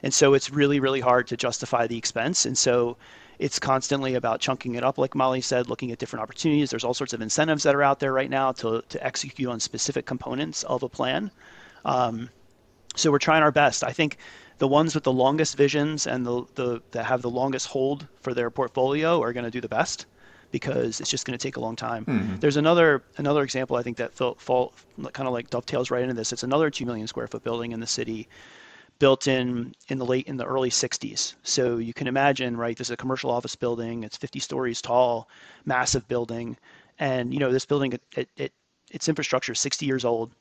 [0.02, 2.44] And so it's really really hard to justify the expense.
[2.44, 2.96] And so
[3.38, 6.70] it's constantly about chunking it up like molly said looking at different opportunities.
[6.70, 9.60] There's all sorts of incentives that are out there right now to, to execute on
[9.60, 11.30] specific components of a plan.
[11.84, 12.30] Um,
[12.96, 13.84] so we're trying our best.
[13.84, 14.18] I think
[14.58, 18.34] the ones with the longest visions and the, the that have the longest hold for
[18.34, 20.06] their portfolio are going to do the best
[20.50, 22.04] because it's just going to take a long time.
[22.04, 22.36] Mm-hmm.
[22.36, 24.72] There's another another example I think that fall, fall,
[25.12, 26.32] kind of like dovetails right into this.
[26.32, 28.28] It's another two million square foot building in the city,
[28.98, 31.34] built in in the late in the early 60s.
[31.42, 32.76] So you can imagine, right?
[32.76, 34.04] This is a commercial office building.
[34.04, 35.28] It's 50 stories tall,
[35.64, 36.56] massive building,
[36.98, 38.52] and you know this building it, it, it
[38.90, 40.32] its infrastructure is 60 years old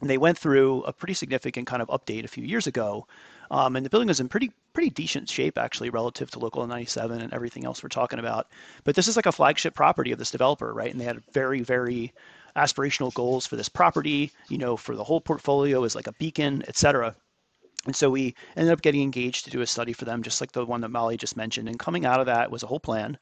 [0.00, 3.06] they went through a pretty significant kind of update a few years ago.
[3.50, 7.20] Um, and the building was in pretty pretty decent shape actually relative to local 97
[7.20, 8.48] and everything else we're talking about.
[8.84, 10.90] But this is like a flagship property of this developer, right?
[10.90, 12.12] And they had very very
[12.56, 16.62] aspirational goals for this property, you know, for the whole portfolio as like a beacon,
[16.68, 17.14] et cetera.
[17.86, 20.52] And so we ended up getting engaged to do a study for them, just like
[20.52, 21.68] the one that Molly just mentioned.
[21.68, 23.18] And coming out of that was a whole plan.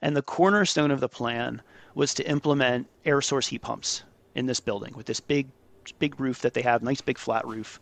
[0.00, 1.60] And the cornerstone of the plan
[1.94, 5.48] was to implement air source heat pumps in this building with this big,
[5.98, 7.80] big roof that they have, nice big flat roof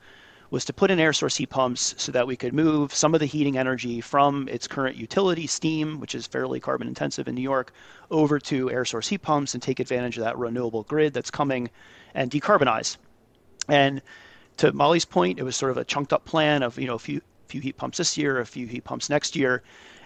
[0.50, 3.20] was to put in air source heat pumps so that we could move some of
[3.20, 7.42] the heating energy from its current utility steam, which is fairly carbon intensive in New
[7.42, 7.72] York,
[8.10, 11.68] over to air source heat pumps and take advantage of that renewable grid that's coming
[12.14, 12.96] and decarbonize.
[13.68, 14.00] And
[14.56, 16.98] to Molly's point, it was sort of a chunked up plan of, you know, a
[16.98, 19.62] few few heat pumps this year, a few heat pumps next year.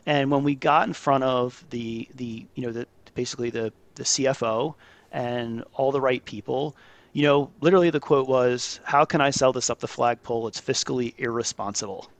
[0.07, 4.05] And when we got in front of the the you know the basically the the
[4.05, 4.75] CFO
[5.13, 6.77] and all the right people,
[7.13, 10.47] you know, literally the quote was, How can I sell this up the flagpole?
[10.47, 12.11] It's fiscally irresponsible.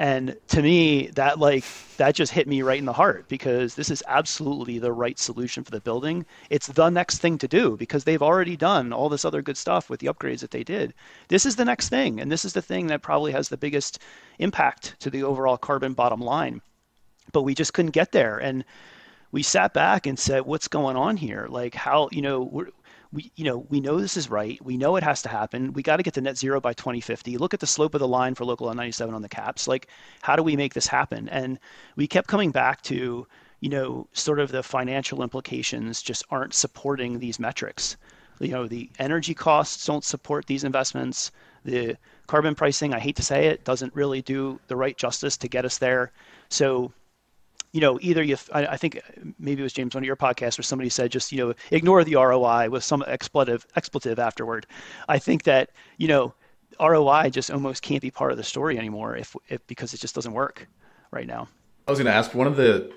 [0.00, 1.62] And to me, that like
[1.98, 5.62] that just hit me right in the heart because this is absolutely the right solution
[5.62, 6.24] for the building.
[6.48, 9.90] It's the next thing to do because they've already done all this other good stuff
[9.90, 10.94] with the upgrades that they did.
[11.28, 13.98] This is the next thing, and this is the thing that probably has the biggest
[14.38, 16.62] impact to the overall carbon bottom line.
[17.32, 18.64] But we just couldn't get there, and
[19.32, 21.46] we sat back and said, "What's going on here?
[21.50, 22.70] Like, how you know
[23.12, 24.62] we you know we know this is right.
[24.64, 25.72] We know it has to happen.
[25.72, 28.08] We got to get to net zero by 2050 look at the slope of the
[28.08, 29.66] line for local 97 on the caps.
[29.66, 29.88] Like
[30.22, 31.28] how do we make this happen?
[31.28, 31.58] And
[31.96, 33.26] we kept coming back to
[33.60, 37.96] you know sort of the financial implications just aren't supporting these metrics.
[38.38, 41.32] You know the energy costs don't support these investments.
[41.64, 41.96] The
[42.26, 45.64] carbon pricing i hate to say it doesn't really do the right justice to get
[45.64, 46.12] us there.
[46.48, 46.92] So
[47.72, 49.00] you know, either you, I, I, think
[49.38, 52.16] maybe it was James, of your podcasts where somebody said just, you know, ignore the
[52.16, 54.66] ROI with some expletive, expletive afterward.
[55.08, 56.34] I think that, you know,
[56.80, 60.14] ROI just almost can't be part of the story anymore if, if because it just
[60.14, 60.66] doesn't work
[61.10, 61.48] right now.
[61.86, 62.92] I was going to ask one of the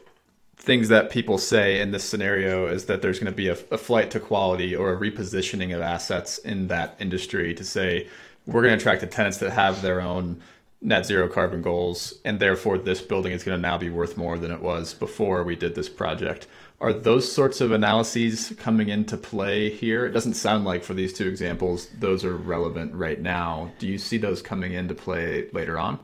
[0.56, 3.78] things that people say in this scenario is that there's going to be a, a
[3.78, 8.08] flight to quality or a repositioning of assets in that industry to say
[8.46, 10.42] we're going to attract the tenants that have their own
[10.84, 14.38] net zero carbon goals, and therefore this building is going to now be worth more
[14.38, 16.46] than it was before we did this project.
[16.82, 20.06] Are those sorts of analyses coming into play here?
[20.06, 23.72] It doesn't sound like for these two examples, those are relevant right now.
[23.80, 26.00] Do you see those coming into play later on?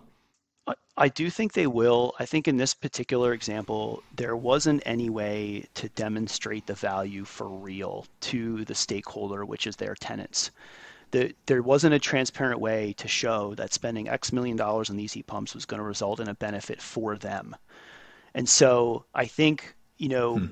[0.95, 2.13] I do think they will.
[2.19, 7.47] I think in this particular example, there wasn't any way to demonstrate the value for
[7.47, 10.51] real to the stakeholder, which is their tenants
[11.11, 15.13] the, there wasn't a transparent way to show that spending X million dollars on these
[15.13, 17.55] heat pumps was going to result in a benefit for them.
[18.33, 20.45] And so I think, you know, hmm.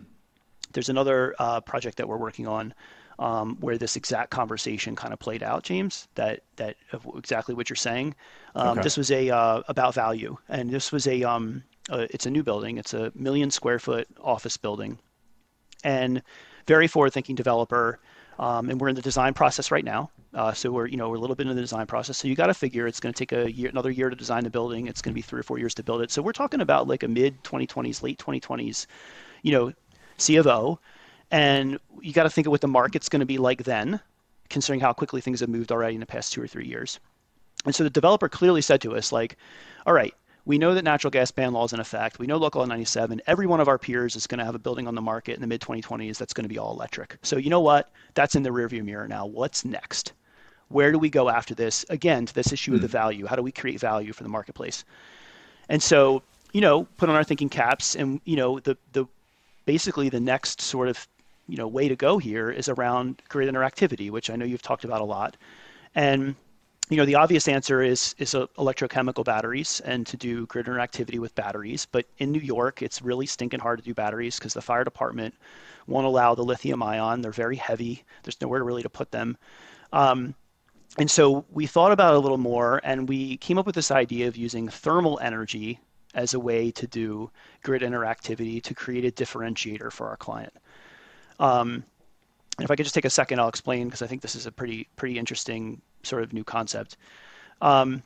[0.73, 2.73] there's another uh, project that we're working on
[3.19, 6.75] um, where this exact conversation kind of played out, James, that, that
[7.15, 8.15] exactly what you're saying.
[8.55, 8.81] Um, okay.
[8.81, 12.43] This was a uh, about value, and this was a, um, uh, it's a new
[12.43, 12.77] building.
[12.77, 14.99] It's a million square foot office building,
[15.83, 16.21] and
[16.67, 17.99] very forward thinking developer.
[18.39, 20.11] Um, and we're in the design process right now.
[20.33, 22.17] Uh, so we're you know we're a little bit in the design process.
[22.17, 24.43] So you got to figure it's going to take a year, another year to design
[24.43, 24.87] the building.
[24.87, 26.11] It's going to be three or four years to build it.
[26.11, 28.85] So we're talking about like a mid 2020s, late 2020s,
[29.41, 29.73] you know,
[30.17, 30.79] C of O,
[31.31, 33.99] and you got to think of what the market's going to be like then,
[34.49, 36.99] considering how quickly things have moved already in the past two or three years.
[37.65, 39.37] And so the developer clearly said to us like,
[39.85, 40.13] all right,
[40.47, 42.19] we know that natural gas ban law is in effect.
[42.19, 43.21] We know Local 97.
[43.27, 45.41] Every one of our peers is going to have a building on the market in
[45.41, 47.17] the mid 2020s that's going to be all electric.
[47.21, 47.91] So you know what?
[48.13, 49.25] That's in the rearview mirror now.
[49.25, 50.13] What's next?
[50.69, 51.85] Where do we go after this?
[51.89, 52.75] Again, to this issue mm.
[52.75, 52.93] of the hmm.
[52.93, 53.25] value.
[53.25, 54.85] How do we create value for the marketplace?
[55.67, 59.05] And so, you know, put on our thinking caps, and you know, the the
[59.65, 61.07] basically the next sort of
[61.49, 64.85] you know way to go here is around grid interactivity, which I know you've talked
[64.85, 65.35] about a lot,
[65.93, 66.35] and
[66.89, 71.35] you know, the obvious answer is is electrochemical batteries and to do grid interactivity with
[71.35, 71.85] batteries.
[71.85, 75.35] But in New York, it's really stinking hard to do batteries because the fire department
[75.87, 77.21] won't allow the lithium ion.
[77.21, 78.03] They're very heavy.
[78.23, 79.37] There's nowhere really to put them.
[79.91, 80.33] Um,
[80.97, 83.91] and so we thought about it a little more, and we came up with this
[83.91, 85.79] idea of using thermal energy
[86.15, 87.29] as a way to do
[87.63, 90.53] grid interactivity to create a differentiator for our client.
[91.39, 91.83] Um,
[92.57, 94.47] and if I could just take a second, I'll explain because I think this is
[94.47, 96.97] a pretty pretty interesting sort of new concept.
[97.61, 98.03] Um,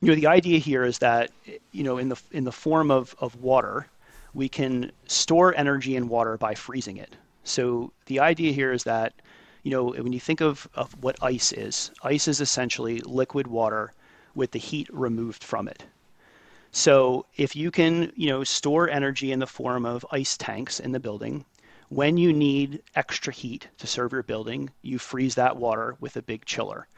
[0.00, 1.30] you know, the idea here is that
[1.72, 3.86] you know in the in the form of of water,
[4.34, 7.16] we can store energy in water by freezing it.
[7.44, 9.14] So the idea here is that
[9.62, 13.92] you know when you think of, of what ice is, ice is essentially liquid water
[14.34, 15.84] with the heat removed from it.
[16.72, 20.92] So if you can, you know, store energy in the form of ice tanks in
[20.92, 21.44] the building,
[21.92, 26.22] when you need extra heat to serve your building, you freeze that water with a
[26.22, 26.88] big chiller.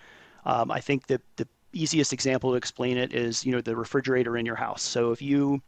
[0.45, 4.37] Um, I think that the easiest example to explain it is, you know, the refrigerator
[4.37, 4.83] in your house.
[4.83, 5.61] So if you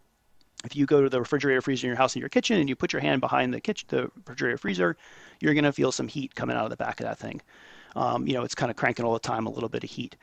[0.65, 2.77] if you go to the refrigerator freezer in your house in your kitchen and you
[2.77, 4.97] put your hand behind the kitchen the refrigerator freezer
[5.41, 7.43] you're going to feel some heat coming out of the back of that thing
[7.95, 10.17] um, you know it's kind of cranking all the time a little bit of heat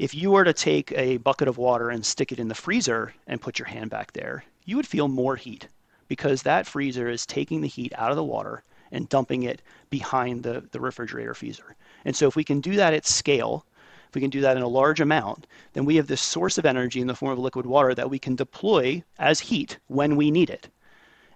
[0.00, 3.14] if you were to take a bucket of water and stick it in the freezer
[3.28, 5.68] and put your hand back there you would feel more heat
[6.08, 10.42] because that freezer is taking the heat out of the water and dumping it behind
[10.42, 13.64] the, the refrigerator freezer and so if we can do that at scale
[14.08, 16.64] if we can do that in a large amount, then we have this source of
[16.64, 20.30] energy in the form of liquid water that we can deploy as heat when we
[20.30, 20.68] need it.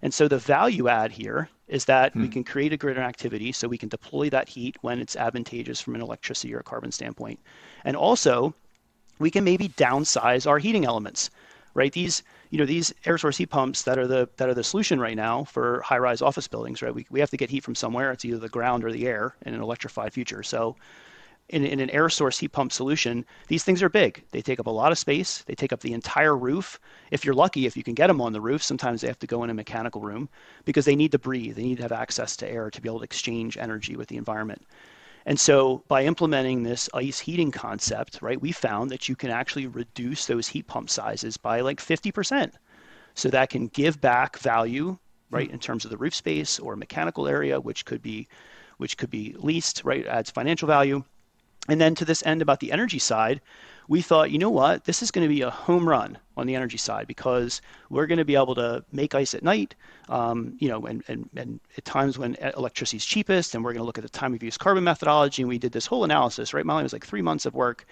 [0.03, 2.23] And so the value add here is that hmm.
[2.23, 5.81] we can create a grid activity so we can deploy that heat when it's advantageous
[5.81, 7.39] from an electricity or a carbon standpoint.
[7.85, 8.55] And also,
[9.19, 11.31] we can maybe downsize our heating elements,
[11.75, 11.93] right?
[11.93, 15.01] These, you know, these air source heat pumps that are the that are the solution
[15.01, 16.95] right now for high-rise office buildings, right?
[16.95, 18.13] We, we have to get heat from somewhere.
[18.13, 20.43] It's either the ground or the air in an electrified future.
[20.43, 20.77] So
[21.51, 24.25] in, in an air source heat pump solution, these things are big.
[24.31, 25.43] They take up a lot of space.
[25.47, 26.81] They take up the entire roof.
[27.11, 29.27] If you're lucky, if you can get them on the roof, sometimes they have to
[29.27, 30.29] go in a mechanical room
[30.65, 31.57] because they need to breathe.
[31.57, 34.17] They need to have access to air to be able to exchange energy with the
[34.17, 34.65] environment.
[35.27, 39.67] And so by implementing this ice heating concept, right, we found that you can actually
[39.67, 42.53] reduce those heat pump sizes by like 50%.
[43.15, 44.97] So that can give back value,
[45.31, 45.55] right, mm-hmm.
[45.55, 48.29] in terms of the roof space or mechanical area, which could be
[48.79, 51.05] which could be leased, right, adds financial value
[51.69, 53.41] and then to this end about the energy side,
[53.91, 56.55] we thought, you know what, this is going to be a home run on the
[56.55, 59.75] energy side because we're going to be able to make ice at night,
[60.09, 63.81] um, you know, and, and, and at times when electricity is cheapest, and we're going
[63.81, 65.43] to look at the time of use carbon methodology.
[65.43, 66.83] And we did this whole analysis, right, Molly?
[66.83, 67.85] It was like three months of work.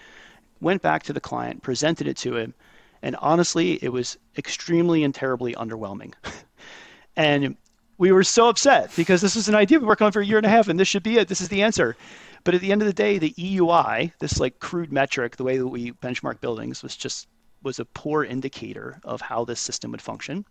[0.60, 2.54] Went back to the client, presented it to him,
[3.02, 6.14] and honestly, it was extremely and terribly underwhelming.
[7.16, 7.56] and
[7.98, 10.38] we were so upset because this was an idea we worked on for a year
[10.38, 11.28] and a half, and this should be it.
[11.28, 11.96] This is the answer.
[12.44, 15.58] But at the end of the day, the EUI, this like crude metric, the way
[15.58, 17.26] that we benchmark buildings was just
[17.62, 20.44] was a poor indicator of how this system would function.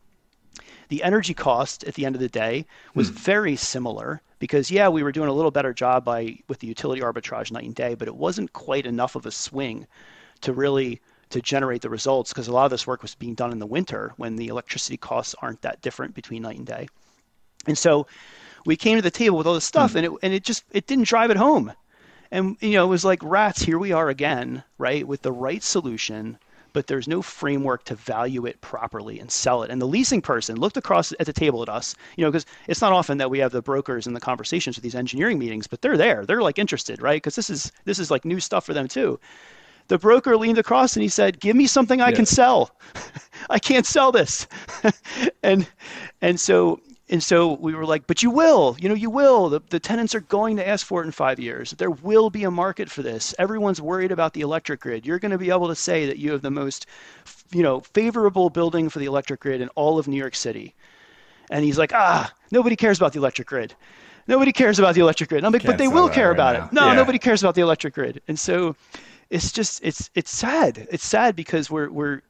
[0.90, 3.16] The energy cost at the end of the day was hmm.
[3.16, 7.02] very similar because yeah, we were doing a little better job by with the utility
[7.02, 9.88] arbitrage night and day, but it wasn't quite enough of a swing
[10.42, 13.52] to really to generate the results because a lot of this work was being done
[13.52, 16.88] in the winter when the electricity costs aren't that different between night and day.
[17.68, 18.08] And so
[18.66, 19.98] we came to the table with all this stuff mm.
[19.98, 21.72] and it and it just it didn't drive it home.
[22.32, 25.64] And you know, it was like rats, here we are again, right, with the right
[25.64, 26.38] solution,
[26.74, 29.72] but there's no framework to value it properly and sell it.
[29.72, 32.82] And the leasing person looked across at the table at us, you know, because it's
[32.82, 35.82] not often that we have the brokers and the conversations with these engineering meetings, but
[35.82, 36.26] they're there.
[36.26, 37.18] They're like interested, right?
[37.18, 39.20] Because this is this is like new stuff for them too.
[39.88, 42.16] The broker leaned across and he said, "Give me something I yeah.
[42.16, 42.72] can sell.
[43.50, 44.48] I can't sell this."
[45.44, 45.66] and
[46.22, 49.48] and so and so we were like, but you will, you know, you will.
[49.50, 51.72] The, the tenants are going to ask for it in five years.
[51.72, 53.34] There will be a market for this.
[53.40, 55.06] Everyone's worried about the electric grid.
[55.06, 56.86] You're going to be able to say that you have the most,
[57.52, 60.76] you know, favorable building for the electric grid in all of New York City.
[61.50, 63.74] And he's like, ah, nobody cares about the electric grid.
[64.28, 65.46] Nobody cares about the electric grid.
[65.46, 66.66] I'm like, Can't but they will care right about now.
[66.66, 66.74] it.
[66.74, 66.96] No, yeah.
[66.96, 68.22] nobody cares about the electric grid.
[68.28, 68.76] And so
[69.30, 70.88] it's just, it's, it's sad.
[70.92, 72.22] It's sad because we're, we're,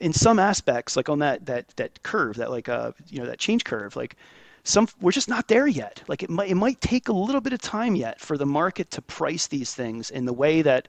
[0.00, 3.38] in some aspects, like on that that that curve, that like uh you know that
[3.38, 4.16] change curve, like
[4.64, 6.02] some we're just not there yet.
[6.08, 8.90] Like it might it might take a little bit of time yet for the market
[8.92, 10.88] to price these things in the way that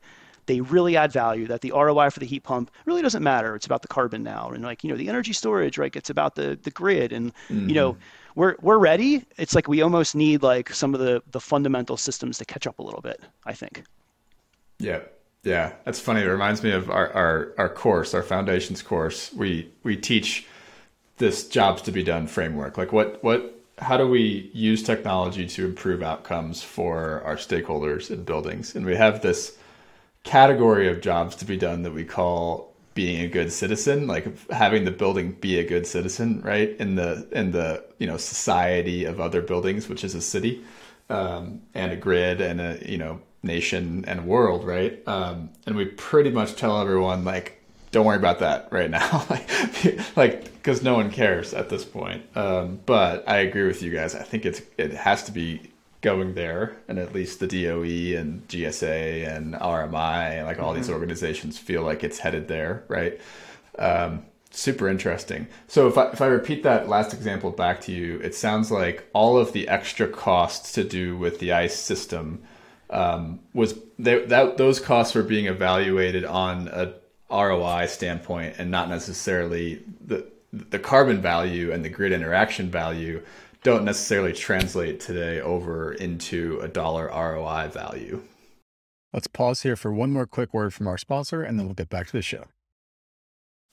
[0.49, 3.55] they really add value that the ROI for the heat pump really doesn't matter.
[3.55, 4.49] It's about the carbon now.
[4.49, 5.95] And like, you know, the energy storage, right?
[5.95, 7.69] It's about the the grid and mm-hmm.
[7.69, 8.01] you know, mm-hmm.
[8.35, 9.25] we're we're ready.
[9.37, 12.79] It's like we almost need like some of the the fundamental systems to catch up
[12.79, 13.83] a little bit, I think.
[14.79, 15.01] Yeah.
[15.43, 16.21] Yeah, that's funny.
[16.21, 19.31] It reminds me of our, our, our course, our foundations course.
[19.33, 20.45] We we teach
[21.17, 22.77] this jobs to be done framework.
[22.77, 28.23] Like what what how do we use technology to improve outcomes for our stakeholders in
[28.23, 28.75] buildings?
[28.75, 29.57] And we have this
[30.23, 34.83] category of jobs to be done that we call being a good citizen, like having
[34.83, 36.75] the building be a good citizen, right?
[36.79, 40.63] In the in the you know society of other buildings, which is a city,
[41.09, 45.01] um, and a grid and a you know nation and world, right?
[45.07, 49.25] Um, and we pretty much tell everyone like, don't worry about that right now,
[50.15, 52.23] like because no one cares at this point.
[52.35, 54.13] Um, but I agree with you guys.
[54.13, 55.71] I think it's it has to be
[56.01, 60.81] going there, and at least the DOE and GSA and RMI and like all mm-hmm.
[60.81, 63.19] these organizations feel like it's headed there, right?
[63.79, 65.47] Um, super interesting.
[65.67, 69.07] So if I if I repeat that last example back to you, it sounds like
[69.13, 72.43] all of the extra costs to do with the ICE system
[72.89, 76.93] um, was they, that those costs were being evaluated on a
[77.31, 83.23] ROI standpoint and not necessarily the the carbon value and the grid interaction value
[83.61, 88.23] don't necessarily translate today over into a dollar ROI value.
[89.13, 91.89] Let's pause here for one more quick word from our sponsor and then we'll get
[91.89, 92.45] back to the show.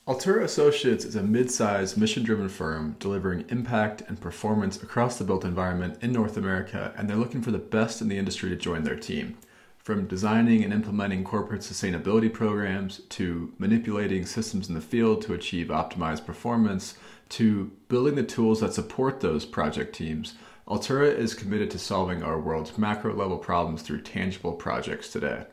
[0.07, 5.25] Altura Associates is a mid sized, mission driven firm delivering impact and performance across the
[5.25, 8.55] built environment in North America, and they're looking for the best in the industry to
[8.55, 9.37] join their team.
[9.79, 15.69] From designing and implementing corporate sustainability programs to manipulating systems in the field to achieve
[15.69, 16.95] optimized performance
[17.31, 20.35] to building the tools that support those project teams,
[20.69, 25.47] Altura is committed to solving our world's macro level problems through tangible projects today.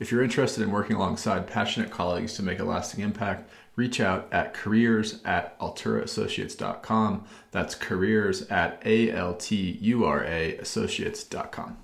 [0.00, 4.26] If you're interested in working alongside passionate colleagues to make a lasting impact, reach out
[4.32, 7.24] at careers at alturaassociates.com.
[7.52, 11.78] That's careers at A-L-T-U-R-A associates.com.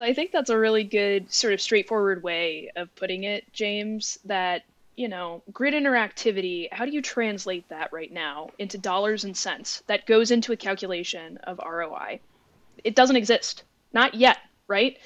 [0.00, 4.62] I think that's a really good sort of straightforward way of putting it, James, that,
[4.94, 9.82] you know, grid interactivity, how do you translate that right now into dollars and cents
[9.88, 12.20] that goes into a calculation of ROI?
[12.84, 13.64] It doesn't exist.
[13.92, 14.38] Not yet,
[14.68, 14.96] right?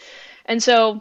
[0.44, 1.00] And so,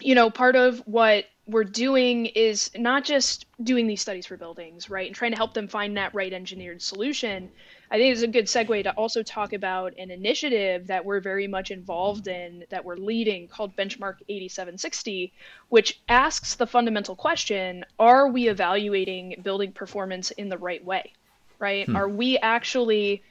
[0.00, 4.88] you know, part of what we're doing is not just doing these studies for buildings,
[4.88, 7.50] right, and trying to help them find that right engineered solution.
[7.90, 11.48] I think it's a good segue to also talk about an initiative that we're very
[11.48, 15.32] much involved in, that we're leading, called Benchmark 8760,
[15.70, 21.12] which asks the fundamental question Are we evaluating building performance in the right way?
[21.58, 21.86] Right?
[21.86, 21.96] Hmm.
[21.96, 23.22] Are we actually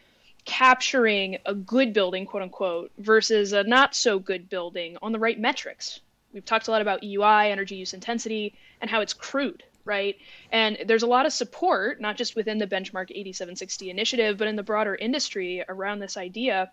[0.44, 5.40] capturing a good building, quote unquote, versus a not so good building on the right
[5.40, 6.02] metrics?
[6.34, 10.16] We've talked a lot about EUI, energy use intensity, and how it's crude, right?
[10.52, 14.56] And there's a lot of support, not just within the Benchmark 8760 initiative, but in
[14.56, 16.72] the broader industry around this idea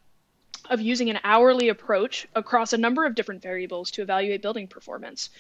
[0.71, 5.31] of using an hourly approach across a number of different variables to evaluate building performance.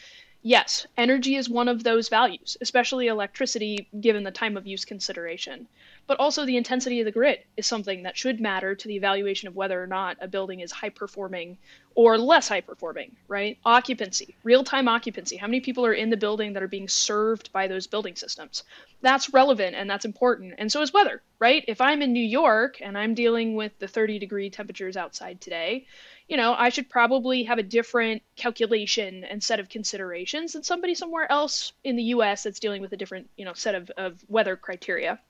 [0.49, 5.67] Yes, energy is one of those values, especially electricity given the time of use consideration.
[6.07, 9.49] But also the intensity of the grid is something that should matter to the evaluation
[9.49, 11.59] of whether or not a building is high performing
[11.97, 13.59] or less high performing, right?
[13.65, 15.37] Occupancy, real time occupancy.
[15.37, 18.63] How many people are in the building that are being served by those building systems?
[19.01, 20.55] That's relevant and that's important.
[20.59, 21.65] And so is weather, right?
[21.67, 25.87] If I'm in New York and I'm dealing with the 30 degree temperatures outside today,
[26.29, 30.95] you know, I should probably have a different calculation and set of considerations than somebody
[30.95, 34.25] somewhere else in the US that's dealing with a different, you know, set of, of
[34.29, 35.21] weather criteria.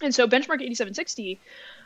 [0.00, 1.38] And so Benchmark 8760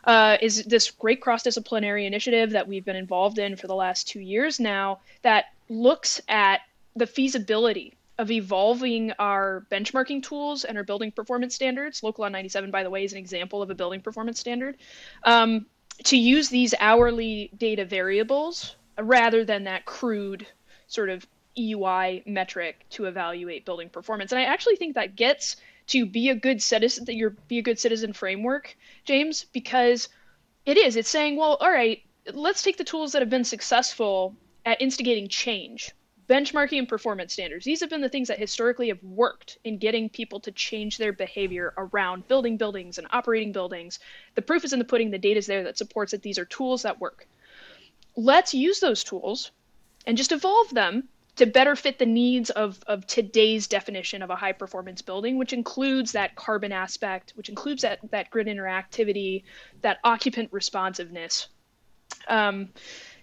[0.04, 4.20] uh, is this great cross-disciplinary initiative that we've been involved in for the last two
[4.20, 6.60] years now that looks at
[6.94, 12.04] the feasibility of evolving our benchmarking tools and our building performance standards.
[12.04, 14.76] Local Law 97, by the way, is an example of a building performance standard.
[15.24, 15.66] Um,
[16.02, 20.46] to use these hourly data variables rather than that crude
[20.88, 21.26] sort of
[21.56, 24.32] EUI metric to evaluate building performance.
[24.32, 25.56] And I actually think that gets
[25.88, 30.08] to be a good citizen that you're be a good citizen framework, James, because
[30.66, 30.96] it is.
[30.96, 34.34] It's saying, well, all right, let's take the tools that have been successful
[34.64, 35.92] at instigating change.
[36.28, 37.64] Benchmarking and performance standards.
[37.64, 41.12] These have been the things that historically have worked in getting people to change their
[41.12, 43.98] behavior around building buildings and operating buildings.
[44.34, 46.46] The proof is in the pudding, the data is there that supports that these are
[46.46, 47.26] tools that work.
[48.16, 49.50] Let's use those tools
[50.06, 54.36] and just evolve them to better fit the needs of, of today's definition of a
[54.36, 59.42] high performance building, which includes that carbon aspect, which includes that, that grid interactivity,
[59.82, 61.48] that occupant responsiveness.
[62.28, 62.70] Um,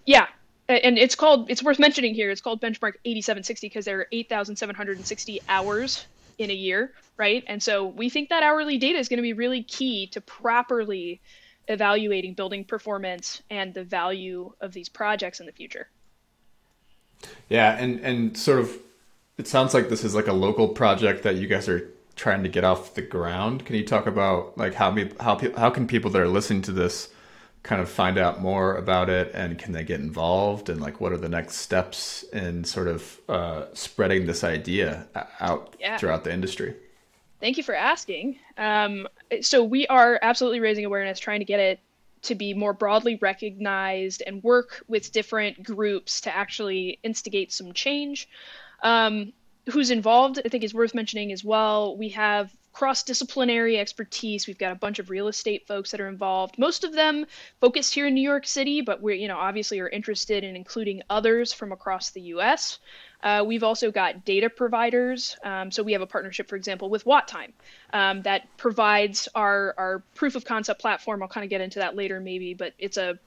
[0.06, 0.28] yeah,
[0.74, 5.42] and it's called, it's worth mentioning here, it's called Benchmark 8760 because there are 8,760
[5.50, 6.06] hours
[6.38, 7.44] in a year, right?
[7.48, 11.22] And so we think that hourly data is going to be really key to properly
[11.68, 15.88] evaluating building performance and the value of these projects in the future.
[17.50, 18.78] Yeah, and and sort of,
[19.38, 22.50] it sounds like this is like a local project that you guys are trying to
[22.50, 23.66] get off the ground.
[23.66, 27.10] Can you talk about like how how how can people that are listening to this
[27.64, 31.12] kind of find out more about it, and can they get involved, and like what
[31.12, 35.08] are the next steps in sort of uh, spreading this idea
[35.40, 35.98] out yeah.
[35.98, 36.76] throughout the industry?
[37.40, 38.38] Thank you for asking.
[38.58, 39.08] Um,
[39.42, 41.80] so we are absolutely raising awareness, trying to get it
[42.24, 48.30] to be more broadly recognized and work with different groups to actually instigate some change.
[48.84, 49.34] Um,
[49.72, 51.98] who's involved, I think, is worth mentioning as well.
[51.98, 54.48] We have cross disciplinary expertise.
[54.48, 56.58] We've got a bunch of real estate folks that are involved.
[56.58, 57.26] Most of them
[57.60, 61.02] focused here in New York City, but we're, you know, obviously are interested in including
[61.10, 62.80] others from across the US.
[63.24, 65.36] Uh, we've also got data providers.
[65.44, 67.52] Um, so we have a partnership, for example, with WattTime
[67.94, 71.22] um, that provides our, our proof of concept platform.
[71.22, 73.20] I'll kind of get into that later, maybe, but it's a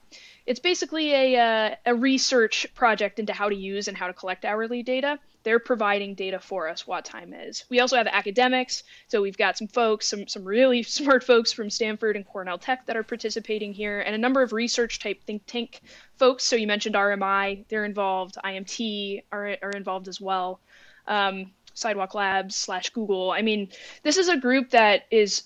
[0.47, 4.45] it's basically a, uh, a research project into how to use and how to collect
[4.45, 5.19] hourly data.
[5.43, 7.65] They're providing data for us, WattTime is.
[7.69, 11.71] We also have academics, so we've got some folks, some, some really smart folks from
[11.71, 15.43] Stanford and Cornell Tech that are participating here, and a number of research type think
[15.47, 15.81] tank
[16.17, 16.45] folks.
[16.45, 20.61] So you mentioned RMI, they're involved, IMT are, are involved as well.
[21.07, 23.33] Um, Sidewalk Labs slash Google.
[23.33, 23.69] I mean,
[24.03, 25.45] this is a group that is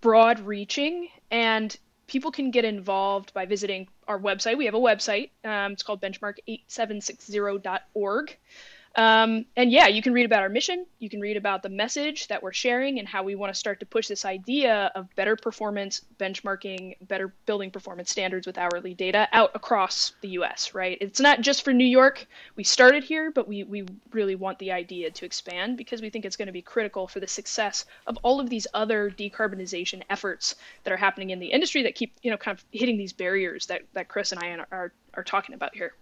[0.00, 1.76] broad reaching and
[2.06, 4.58] people can get involved by visiting our website.
[4.58, 5.30] We have a website.
[5.44, 8.36] Um, it's called benchmark8760.org.
[8.96, 10.86] Um, and yeah, you can read about our mission.
[10.98, 13.80] You can read about the message that we're sharing and how we want to start
[13.80, 19.28] to push this idea of better performance benchmarking, better building performance standards with hourly data
[19.32, 20.98] out across the US, right?
[21.00, 22.26] It's not just for New York.
[22.56, 26.24] We started here, but we, we really want the idea to expand because we think
[26.24, 30.56] it's going to be critical for the success of all of these other decarbonization efforts
[30.84, 33.66] that are happening in the industry that keep, you know, kind of hitting these barriers
[33.66, 35.92] that, that Chris and I are, are talking about here.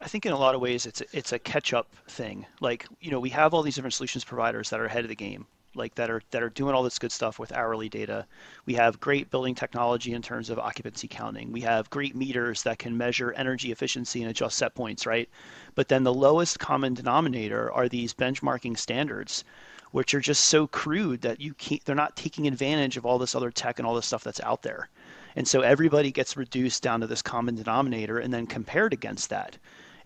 [0.00, 2.44] I think in a lot of ways it's a, it's a catch up thing.
[2.60, 5.14] Like you know we have all these different solutions providers that are ahead of the
[5.14, 8.26] game, like that are that are doing all this good stuff with hourly data.
[8.66, 11.50] We have great building technology in terms of occupancy counting.
[11.50, 15.28] We have great meters that can measure energy efficiency and adjust set points, right?
[15.74, 19.44] But then the lowest common denominator are these benchmarking standards,
[19.92, 21.82] which are just so crude that you can't.
[21.84, 24.62] They're not taking advantage of all this other tech and all this stuff that's out
[24.62, 24.90] there.
[25.36, 29.56] And so everybody gets reduced down to this common denominator and then compared against that.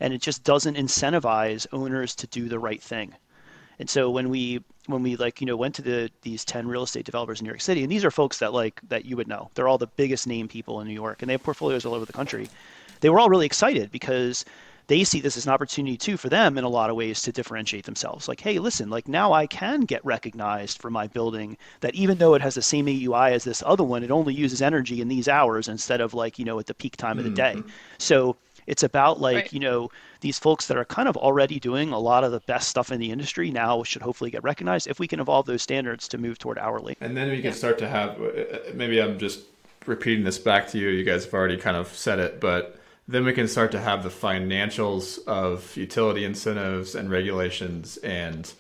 [0.01, 3.15] And it just doesn't incentivize owners to do the right thing.
[3.79, 6.83] And so when we when we like you know went to the these 10 real
[6.83, 9.29] estate developers in New York City and these are folks that like that you would
[9.29, 9.51] know.
[9.55, 12.05] They're all the biggest name people in New York and they have portfolios all over
[12.05, 12.49] the country.
[13.01, 14.45] They were all really excited because
[14.87, 17.33] they see this as an opportunity too for them in a lot of ways to
[17.33, 18.29] differentiate themselves.
[18.29, 22.35] Like, hey, listen, like now I can get recognized for my building that even though
[22.35, 25.29] it has the same EUI as this other one, it only uses energy in these
[25.29, 27.55] hours instead of like, you know, at the peak time of the day.
[27.57, 27.69] Mm-hmm.
[27.99, 29.53] So it's about like, right.
[29.53, 32.69] you know, these folks that are kind of already doing a lot of the best
[32.69, 36.09] stuff in the industry now should hopefully get recognized if we can evolve those standards
[36.09, 36.97] to move toward hourly.
[37.01, 37.53] And then we can yeah.
[37.53, 39.41] start to have uh, uh, maybe I'm just
[39.87, 40.89] repeating this back to you.
[40.89, 44.03] You guys have already kind of said it, but then we can start to have
[44.03, 48.53] the financials of utility incentives and regulations and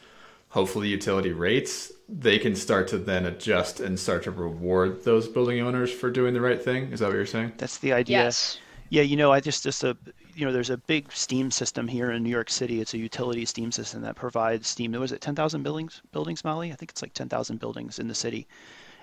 [0.51, 1.93] hopefully utility rates.
[2.09, 6.35] They can start to then adjust and start to reward those building owners for doing
[6.35, 6.93] the right thing.
[6.93, 7.53] Is that what you're saying?
[7.57, 8.25] That's the idea.
[8.25, 8.59] Yes.
[8.91, 9.97] Yeah you know i just just a
[10.37, 12.81] you know there's a big steam system here in new york city.
[12.81, 14.93] It's a utility steam system that provides steam.
[14.93, 16.71] Was it 10,000 buildings buildings molly?
[16.71, 18.47] I think it's like 10,000 buildings in the city.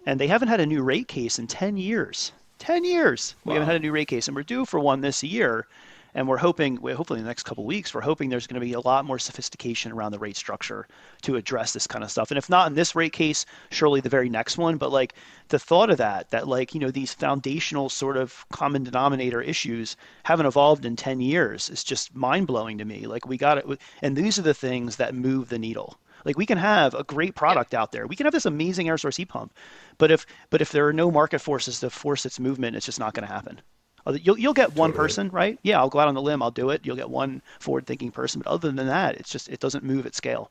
[0.06, 2.32] And they haven't had a new rate case in 10 years
[2.62, 3.36] 10 years.
[3.44, 5.66] We haven't had a new rate case, and we're due for one this year.
[6.14, 8.66] And we're hoping, hopefully in the next couple of weeks, we're hoping there's going to
[8.66, 10.86] be a lot more sophistication around the rate structure
[11.24, 12.30] to address this kind of stuff.
[12.30, 14.78] And if not in this rate case, surely the very next one.
[14.78, 15.16] But like
[15.48, 19.98] the thought of that, that like, you know, these foundational sort of common denominator issues
[20.24, 23.08] haven't evolved in 10 years is just mind blowing to me.
[23.08, 23.66] Like we got it.
[24.04, 25.98] And these are the things that move the needle.
[26.26, 28.08] Like we can have a great product out there.
[28.08, 29.54] We can have this amazing air source heat pump,
[29.98, 33.00] but if but if there are no market forces to force its movement, it's just
[33.00, 33.62] not going to happen.
[34.08, 35.08] You'll you'll get one totally.
[35.08, 35.60] person, right?
[35.64, 36.82] Yeah, I'll go out on the limb, I'll do it.
[36.84, 40.16] You'll get one forward-thinking person, but other than that, it's just it doesn't move at
[40.16, 40.50] scale.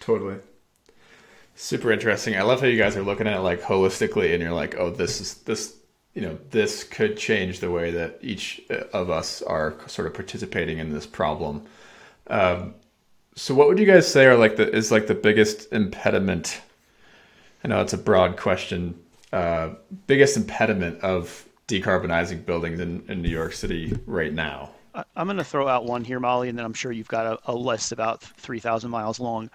[0.00, 0.36] Totally.
[1.54, 2.36] Super interesting.
[2.36, 4.90] I love how you guys are looking at it like holistically, and you're like, oh,
[4.90, 5.76] this is this
[6.14, 10.14] you know this could change the way that each uh, of us are sort of
[10.14, 11.64] participating in this problem.
[12.26, 12.74] Um,
[13.38, 16.60] so what would you guys say are like the is like the biggest impediment?
[17.62, 18.98] I know it's a broad question.
[19.32, 19.70] Uh,
[20.06, 24.70] biggest impediment of decarbonizing buildings in, in New York City right now?
[25.14, 27.52] I'm going to throw out one here, Molly, and then I'm sure you've got a,
[27.52, 29.48] a list about 3,000 miles long.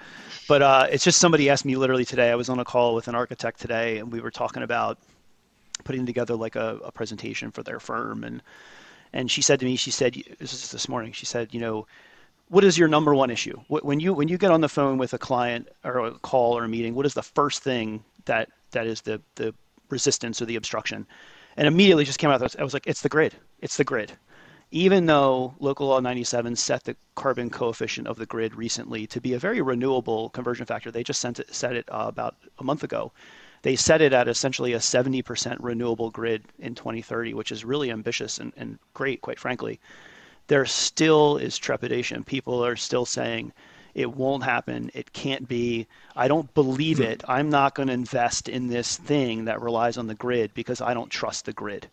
[0.48, 2.32] But uh, it's just somebody asked me literally today.
[2.32, 5.00] I was on a call with an architect today, and we were talking about
[5.84, 8.24] putting together like a, a presentation for their firm.
[8.24, 8.42] And
[9.12, 11.86] and she said to me, she said, this is this morning, she said, you know,
[12.50, 13.60] what is your number one issue?
[13.68, 16.64] When you when you get on the phone with a client or a call or
[16.64, 19.54] a meeting what is the first thing that that is the the
[19.90, 21.08] resistance or the obstruction?
[21.58, 23.36] And immediately just came out i was like it's the grid.
[23.62, 24.12] It's the grid.
[24.72, 29.34] Even though local law 97 set the carbon coefficient of the grid recently to be
[29.34, 32.84] a very renewable conversion factor they just sent it, set it uh, about a month
[32.84, 33.12] ago.
[33.62, 38.38] They set it at essentially a 70% renewable grid in 2030 which is really ambitious
[38.38, 39.80] and, and great quite frankly
[40.48, 42.24] there still is trepidation.
[42.24, 43.54] People are still saying
[43.94, 44.92] it won't happen.
[44.94, 45.88] It can't be.
[46.16, 47.04] I don't believe hmm.
[47.04, 47.24] it.
[47.28, 50.94] I'm not going to invest in this thing that relies on the grid because I
[50.94, 51.88] don't trust the grid.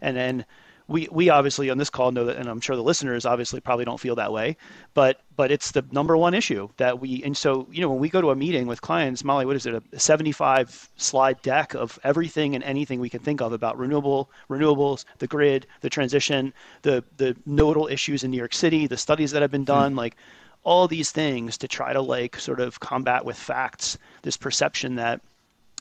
[0.00, 0.44] And then
[0.88, 3.84] we we obviously on this call know that, and I'm sure the listeners obviously probably
[3.84, 4.56] don't feel that way,
[4.94, 8.08] but but it's the number one issue that we and so you know when we
[8.08, 11.98] go to a meeting with clients, Molly, what is it, a 75 slide deck of
[12.02, 17.04] everything and anything we can think of about renewable renewables, the grid, the transition, the
[17.18, 19.98] the nodal issues in New York City, the studies that have been done, mm-hmm.
[19.98, 20.16] like
[20.64, 25.20] all these things to try to like sort of combat with facts this perception that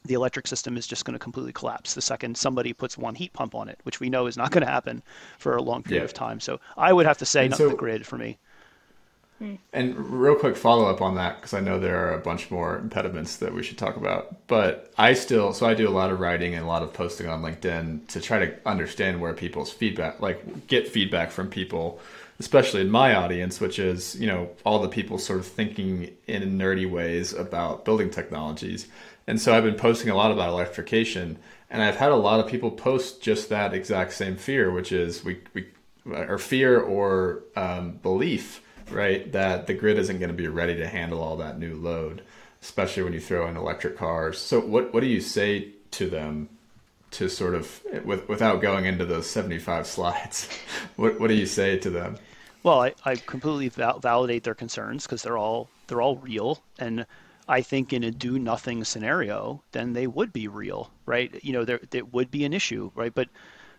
[0.07, 3.33] the electric system is just going to completely collapse the second somebody puts one heat
[3.33, 5.03] pump on it, which we know is not going to happen
[5.37, 6.05] for a long period yeah.
[6.05, 6.39] of time.
[6.39, 8.37] So I would have to say not so, the grid for me.
[9.39, 9.55] Hmm.
[9.71, 12.77] And real quick follow up on that because I know there are a bunch more
[12.77, 14.47] impediments that we should talk about.
[14.47, 17.27] But I still, so I do a lot of writing and a lot of posting
[17.27, 21.99] on LinkedIn to try to understand where people's feedback, like get feedback from people,
[22.39, 26.57] especially in my audience, which is you know all the people sort of thinking in
[26.57, 28.87] nerdy ways about building technologies.
[29.27, 31.37] And so I've been posting a lot about electrification,
[31.69, 35.23] and I've had a lot of people post just that exact same fear, which is
[35.23, 35.67] we we
[36.05, 38.61] or fear or um, belief
[38.91, 39.31] right?
[39.31, 42.21] That the grid isn't going to be ready to handle all that new load,
[42.61, 44.37] especially when you throw in electric cars.
[44.37, 46.49] So, what what do you say to them
[47.11, 50.49] to sort of with, without going into those 75 slides?
[50.95, 52.17] what what do you say to them?
[52.63, 57.05] Well, I, I completely val- validate their concerns because they're all they're all real and.
[57.47, 61.33] I think in a do nothing scenario, then they would be real, right?
[61.43, 63.13] You know, there it would be an issue, right?
[63.13, 63.29] But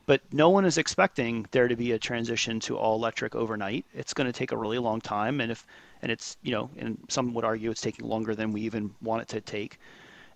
[0.07, 3.85] but no one is expecting there to be a transition to all electric overnight.
[3.93, 5.67] It's going to take a really long time, and if
[6.01, 9.21] and it's you know, and some would argue it's taking longer than we even want
[9.21, 9.79] it to take.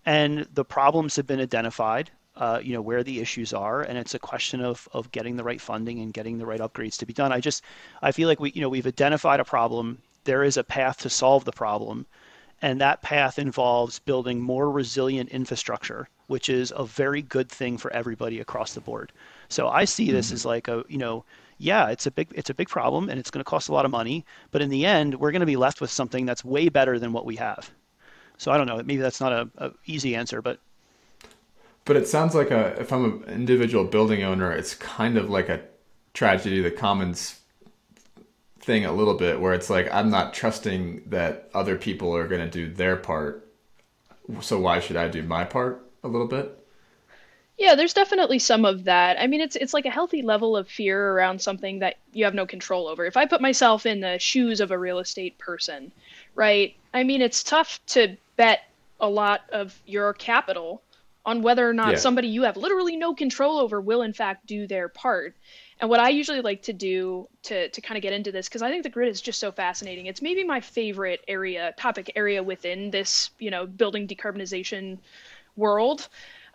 [0.05, 2.11] And the problems have been identified.
[2.37, 5.45] Uh, you know where the issues are, and it's a question of of getting the
[5.45, 7.33] right funding and getting the right upgrades to be done.
[7.33, 7.65] I just
[8.03, 10.03] I feel like we you know we've identified a problem.
[10.25, 12.07] There is a path to solve the problem,
[12.63, 17.93] and that path involves building more resilient infrastructure, which is a very good thing for
[17.93, 19.13] everybody across the board.
[19.49, 20.35] So I see this mm-hmm.
[20.35, 21.25] as like a, you know,
[21.59, 23.85] yeah, it's a big it's a big problem and it's going to cost a lot
[23.85, 26.69] of money, but in the end, we're going to be left with something that's way
[26.69, 27.71] better than what we have.
[28.39, 30.59] So I don't know, maybe that's not a, a easy answer, but
[31.85, 35.49] but it sounds like a if I'm an individual building owner, it's kind of like
[35.49, 35.61] a
[36.15, 37.41] tragedy of the commons
[38.63, 42.41] thing a little bit where it's like I'm not trusting that other people are going
[42.41, 43.49] to do their part.
[44.41, 46.59] So why should I do my part a little bit?
[47.59, 49.21] Yeah, there's definitely some of that.
[49.21, 52.35] I mean, it's it's like a healthy level of fear around something that you have
[52.35, 53.05] no control over.
[53.05, 55.93] If I put myself in the shoes of a real estate person,
[56.35, 56.75] right?
[56.95, 58.65] I mean, it's tough to bet
[59.01, 60.83] a lot of your capital
[61.25, 61.99] on whether or not yeah.
[61.99, 65.37] somebody you have literally no control over will in fact do their part.
[65.83, 68.63] And what I usually like to do to to kind of get into this because
[68.63, 70.07] I think the grid is just so fascinating.
[70.07, 74.99] It's maybe my favorite area, topic area within this, you know, building decarbonization
[75.57, 76.09] world.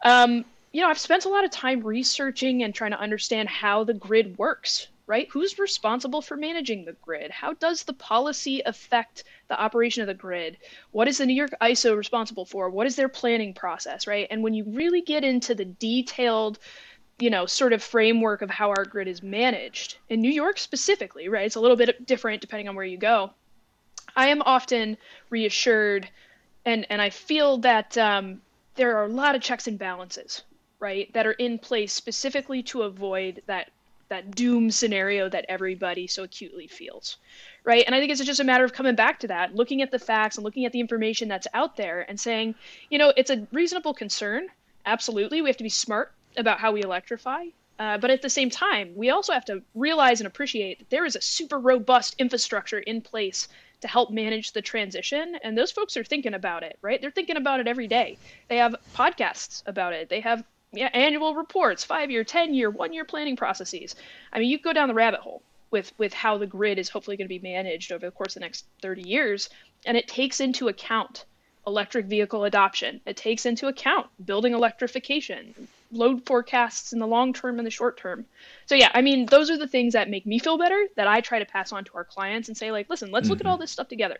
[0.03, 3.83] Um, you know, I've spent a lot of time researching and trying to understand how
[3.83, 5.27] the grid works, right?
[5.29, 7.29] Who's responsible for managing the grid?
[7.29, 10.57] How does the policy affect the operation of the grid?
[10.91, 12.69] What is the New York ISO responsible for?
[12.69, 14.27] What is their planning process, right?
[14.31, 16.59] And when you really get into the detailed,
[17.19, 21.29] you know, sort of framework of how our grid is managed, in New York specifically,
[21.29, 21.45] right?
[21.45, 23.31] It's a little bit different depending on where you go.
[24.15, 24.97] I am often
[25.29, 26.09] reassured
[26.65, 28.41] and, and I feel that um,
[28.75, 30.43] there are a lot of checks and balances
[30.79, 33.71] right, that are in place specifically to avoid that
[34.09, 37.17] that doom scenario that everybody so acutely feels
[37.65, 39.91] right and i think it's just a matter of coming back to that looking at
[39.91, 42.55] the facts and looking at the information that's out there and saying
[42.89, 44.47] you know it's a reasonable concern
[44.85, 47.45] absolutely we have to be smart about how we electrify
[47.79, 51.05] uh, but at the same time we also have to realize and appreciate that there
[51.05, 53.47] is a super robust infrastructure in place
[53.81, 57.37] to help manage the transition and those folks are thinking about it right they're thinking
[57.37, 58.17] about it every day
[58.47, 62.93] they have podcasts about it they have yeah, annual reports, five year, 10 year, one
[62.93, 63.95] year planning processes.
[64.33, 67.17] I mean, you go down the rabbit hole with, with how the grid is hopefully
[67.17, 69.49] going to be managed over the course of the next 30 years.
[69.85, 71.25] And it takes into account
[71.65, 77.59] electric vehicle adoption, it takes into account building electrification, load forecasts in the long term
[77.59, 78.25] and the short term.
[78.65, 81.21] So, yeah, I mean, those are the things that make me feel better that I
[81.21, 83.31] try to pass on to our clients and say, like, listen, let's mm-hmm.
[83.31, 83.51] look at mm-hmm.
[83.51, 84.17] all this stuff together.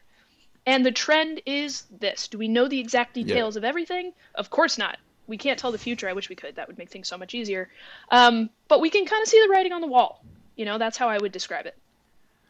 [0.66, 2.28] And the trend is this.
[2.28, 4.12] Do we know the exact details of everything?
[4.36, 4.98] Of course not
[5.28, 6.10] we can't tell the future.
[6.10, 6.56] I wish we could.
[6.56, 7.70] That would make things so much easier.
[8.10, 10.24] Um, but we can kind of see the writing on the wall.
[10.56, 11.78] You know, that's how I would describe it.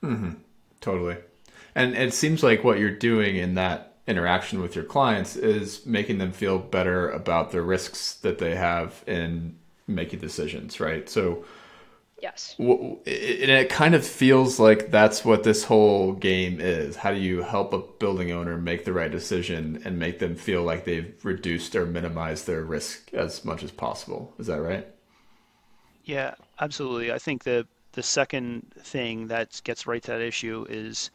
[0.03, 0.31] Mm-hmm.
[0.79, 1.17] Totally.
[1.75, 6.17] And it seems like what you're doing in that interaction with your clients is making
[6.17, 9.55] them feel better about the risks that they have in
[9.87, 11.09] making decisions, right?
[11.09, 11.45] So
[12.21, 12.55] Yes.
[12.57, 16.95] And it kind of feels like that's what this whole game is.
[16.95, 20.63] How do you help a building owner make the right decision and make them feel
[20.63, 24.33] like they've reduced or minimized their risk as much as possible?
[24.39, 24.87] Is that right?
[26.05, 27.11] Yeah, absolutely.
[27.11, 31.11] I think the the second thing that gets right to that issue is,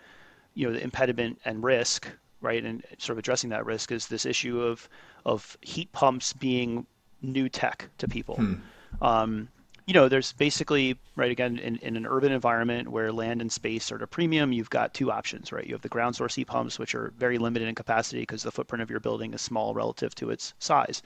[0.55, 2.09] you know, the impediment and risk,
[2.43, 2.65] right?
[2.65, 4.89] And sort of addressing that risk is this issue of
[5.25, 6.87] of heat pumps being
[7.23, 8.37] new tech to people.
[8.37, 8.55] Hmm.
[9.01, 9.49] Um,
[9.87, 13.91] you know, there's basically, right, again, in, in an urban environment where land and space
[13.91, 15.67] are at a premium, you've got two options, right?
[15.67, 18.53] You have the ground source heat pumps, which are very limited in capacity because the
[18.53, 21.03] footprint of your building is small relative to its size.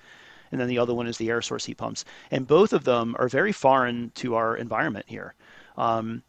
[0.52, 2.04] And then the other one is the air source heat pumps.
[2.30, 5.34] And both of them are very foreign to our environment here.
[5.78, 6.22] Um,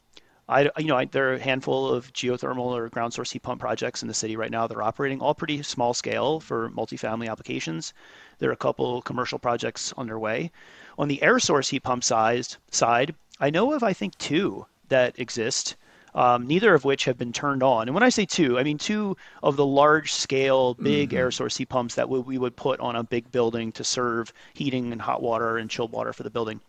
[0.50, 3.60] I, you know, I, there are a handful of geothermal or ground source heat pump
[3.60, 7.30] projects in the city right now that are operating, all pretty small scale for multifamily
[7.30, 7.94] applications.
[8.40, 10.52] There are a couple commercial projects underway.
[10.98, 15.20] On the air source heat pump sized side, I know of, I think, two that
[15.20, 15.76] exist,
[16.16, 17.90] um, neither of which have been turned on.
[17.90, 21.18] And when I say two, I mean two of the large scale, big mm-hmm.
[21.18, 24.32] air source heat pumps that we, we would put on a big building to serve
[24.54, 26.62] heating and hot water and chilled water for the building.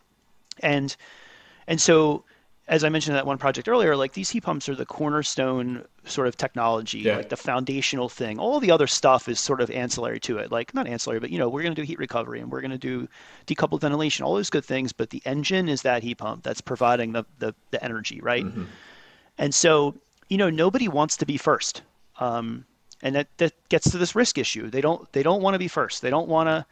[0.60, 0.94] And
[1.68, 2.24] and so
[2.68, 5.86] as I mentioned in that one project earlier, like these heat pumps are the cornerstone
[6.04, 7.16] sort of technology, yeah.
[7.16, 8.38] like the foundational thing.
[8.38, 10.52] All the other stuff is sort of ancillary to it.
[10.52, 12.70] Like not ancillary, but you know, we're going to do heat recovery and we're going
[12.70, 13.08] to do
[13.46, 14.92] decoupled ventilation, all those good things.
[14.92, 18.44] But the engine is that heat pump that's providing the the, the energy, right?
[18.44, 18.64] Mm-hmm.
[19.38, 19.94] And so,
[20.28, 21.80] you know, nobody wants to be first.
[22.20, 22.66] Um,
[23.00, 24.68] and that, that gets to this risk issue.
[24.68, 26.02] They don't they don't want to be first.
[26.02, 26.66] They don't want to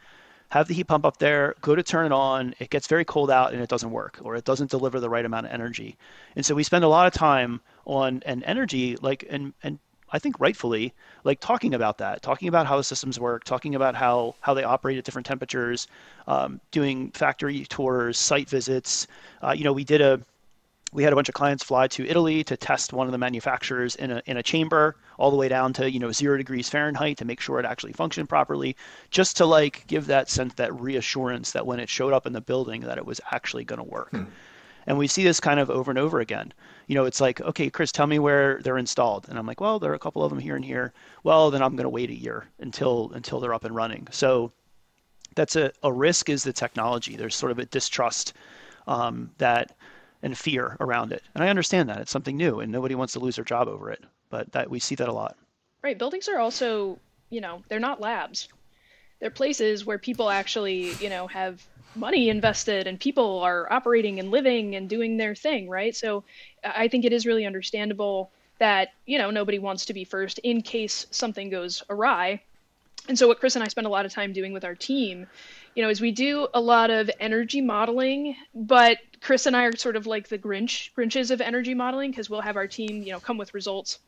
[0.49, 3.29] have the heat pump up there, go to turn it on, it gets very cold
[3.29, 5.97] out and it doesn't work or it doesn't deliver the right amount of energy.
[6.35, 9.79] And so we spend a lot of time on an energy like and and
[10.09, 10.93] I think rightfully
[11.25, 14.63] like talking about that, talking about how the systems work, talking about how how they
[14.63, 15.87] operate at different temperatures,
[16.27, 19.07] um, doing factory tours, site visits.
[19.43, 20.21] Uh, you know, we did a
[20.97, 23.95] we had a bunch of clients fly to Italy to test one of the manufacturers
[23.97, 27.17] in a, in a chamber all the way down to you know zero degrees Fahrenheit
[27.17, 28.75] to make sure it actually functioned properly,
[29.11, 32.41] just to like give that sense that reassurance that when it showed up in the
[32.41, 34.09] building that it was actually going to work.
[34.09, 34.23] Hmm.
[34.87, 36.51] And we see this kind of over and over again.
[36.87, 39.77] You know, it's like, okay, Chris, tell me where they're installed, and I'm like, well,
[39.77, 40.93] there are a couple of them here and here.
[41.23, 44.07] Well, then I'm going to wait a year until until they're up and running.
[44.09, 44.51] So
[45.35, 47.15] that's a, a risk is the technology.
[47.15, 48.33] There's sort of a distrust
[48.87, 49.75] um, that
[50.23, 51.23] and fear around it.
[51.35, 53.91] And I understand that it's something new and nobody wants to lose their job over
[53.91, 54.03] it.
[54.29, 55.37] But that we see that a lot.
[55.81, 55.97] Right.
[55.97, 56.99] Buildings are also,
[57.29, 58.49] you know, they're not labs.
[59.19, 61.65] They're places where people actually, you know, have
[61.95, 65.95] money invested and people are operating and living and doing their thing, right?
[65.95, 66.23] So
[66.63, 70.61] I think it is really understandable that, you know, nobody wants to be first in
[70.61, 72.41] case something goes awry.
[73.07, 75.25] And so what Chris and I spend a lot of time doing with our team
[75.77, 79.75] you know, is we do a lot of energy modeling, but Chris and I are
[79.75, 83.11] sort of like the Grinch, Grinches of energy modeling because we'll have our team, you
[83.11, 83.99] know, come with results.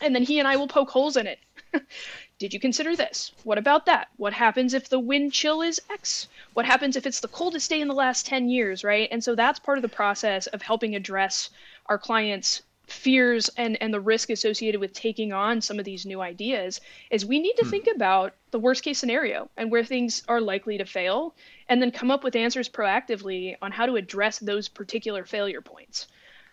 [0.00, 1.40] And then he and I will poke holes in it.
[2.38, 3.32] Did you consider this?
[3.42, 4.08] What about that?
[4.16, 6.26] What happens if the wind chill is X?
[6.54, 9.06] What happens if it's the coldest day in the last 10 years, right?
[9.12, 11.50] And so that's part of the process of helping address
[11.84, 16.20] our clients' fears and and the risk associated with taking on some of these new
[16.20, 16.80] ideas
[17.10, 17.70] is we need to hmm.
[17.70, 21.34] think about the worst case scenario and where things are likely to fail
[21.68, 26.08] and then come up with answers proactively on how to address those particular failure points.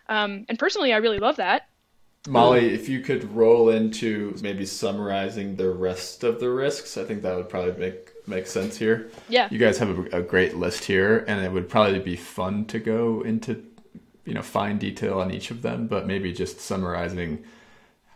[0.07, 1.67] Um, and personally i really love that.
[2.27, 7.23] Molly if you could roll into maybe summarizing the rest of the risks i think
[7.23, 9.09] that would probably make make sense here.
[9.29, 9.47] Yeah.
[9.51, 12.79] You guys have a, a great list here and it would probably be fun to
[12.79, 13.63] go into
[14.25, 17.43] you know fine detail on each of them, but maybe just summarizing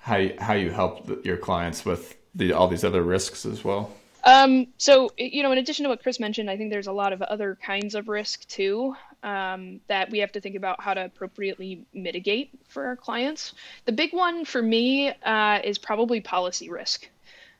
[0.02, 3.92] how you, how you help your clients with the all these other risks as well.
[4.24, 7.14] Um, so you know, in addition to what Chris mentioned, I think there's a lot
[7.14, 11.06] of other kinds of risk too um, that we have to think about how to
[11.06, 13.54] appropriately mitigate for our clients.
[13.86, 17.08] The big one for me uh, is probably policy risk,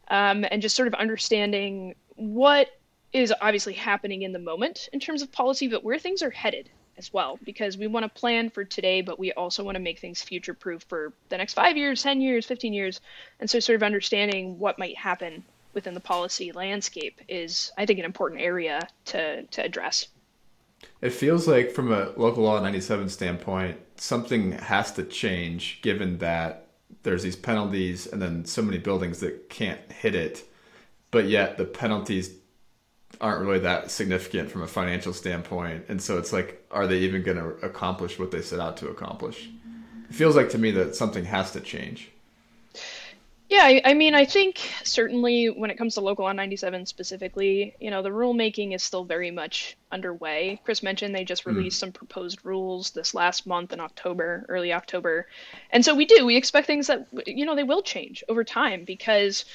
[0.10, 2.70] um, and just sort of understanding what
[3.14, 6.70] is obviously happening in the moment in terms of policy, but where things are headed
[6.98, 10.00] as well because we want to plan for today but we also want to make
[10.00, 13.02] things future proof for the next 5 years 10 years 15 years.
[13.40, 15.44] And so sort of understanding what might happen
[15.74, 20.08] within the policy landscape is i think an important area to to address.
[21.02, 26.68] It feels like from a local law 97 standpoint something has to change given that
[27.04, 30.44] there's these penalties and then so many buildings that can't hit it.
[31.12, 32.32] But yet the penalties
[33.22, 35.86] aren't really that significant from a financial standpoint.
[35.90, 38.90] And so it's like, are they even going to accomplish what they set out to
[38.90, 39.50] accomplish?
[40.10, 42.12] It feels like to me that something has to change.
[43.48, 47.76] Yeah, I, I mean, I think certainly when it comes to Local Law 97 specifically,
[47.80, 50.60] you know, the rulemaking is still very much underway.
[50.66, 51.52] Chris mentioned they just hmm.
[51.52, 51.82] released mm.
[51.82, 55.28] some proposed rules this last month in October, early October.
[55.70, 58.84] And so we do, we expect things that, you know, they will change over time
[58.84, 59.46] because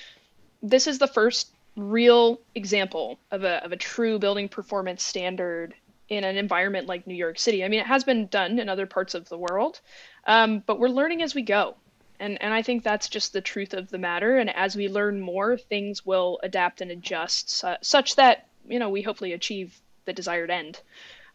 [0.63, 1.49] this is the first
[1.89, 5.75] real example of a, of a true building performance standard
[6.09, 7.65] in an environment like New York City.
[7.65, 9.81] I mean, it has been done in other parts of the world,
[10.27, 11.77] um, but we're learning as we go.
[12.19, 14.37] And, and I think that's just the truth of the matter.
[14.37, 19.01] And as we learn more, things will adapt and adjust such that, you know, we
[19.01, 20.81] hopefully achieve the desired end,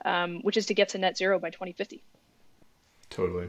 [0.03, 2.03] um, which is to get to net zero by 2050.
[3.09, 3.47] Totally.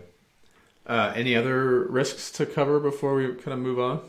[0.86, 4.00] Uh, any other risks to cover before we kind of move on?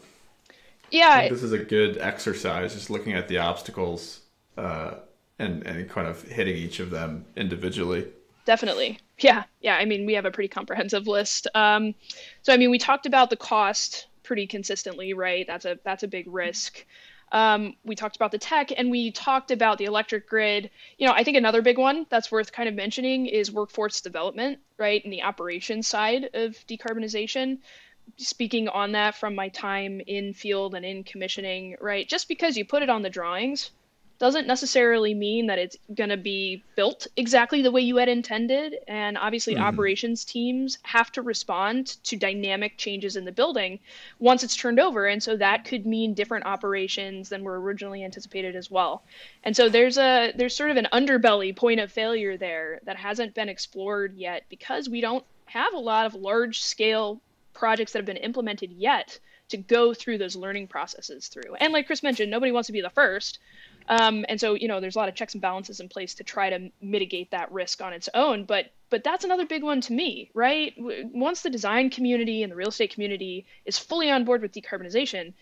[0.91, 4.21] Yeah, this is a good exercise, just looking at the obstacles
[4.57, 4.95] uh,
[5.39, 8.07] and and kind of hitting each of them individually.
[8.45, 8.99] Definitely.
[9.19, 9.75] Yeah, yeah.
[9.75, 11.47] I mean, we have a pretty comprehensive list.
[11.53, 11.95] Um,
[12.43, 15.45] so, I mean, we talked about the cost pretty consistently, right?
[15.45, 16.85] That's a that's a big risk.
[17.31, 20.69] Um, we talked about the tech, and we talked about the electric grid.
[20.97, 24.59] You know, I think another big one that's worth kind of mentioning is workforce development,
[24.77, 27.57] right, and the operations side of decarbonization.
[28.15, 32.07] Speaking on that from my time in field and in commissioning, right?
[32.07, 33.71] Just because you put it on the drawings
[34.19, 38.77] doesn't necessarily mean that it's going to be built exactly the way you had intended.
[38.87, 39.63] And obviously, mm-hmm.
[39.63, 43.79] operations teams have to respond to dynamic changes in the building
[44.19, 45.05] once it's turned over.
[45.05, 49.03] And so that could mean different operations than were originally anticipated as well.
[49.43, 53.35] And so there's a there's sort of an underbelly point of failure there that hasn't
[53.35, 57.21] been explored yet because we don't have a lot of large scale
[57.57, 61.55] projects that have been implemented yet to go through those learning processes through.
[61.59, 63.39] And like Chris mentioned, nobody wants to be the first.
[63.89, 66.23] Um, and so, you know, there's a lot of checks and balances in place to
[66.23, 68.43] try to mitigate that risk on its own.
[68.43, 70.73] But but that's another big one to me, right?
[70.77, 75.33] Once the design community and the real estate community is fully on board with decarbonization,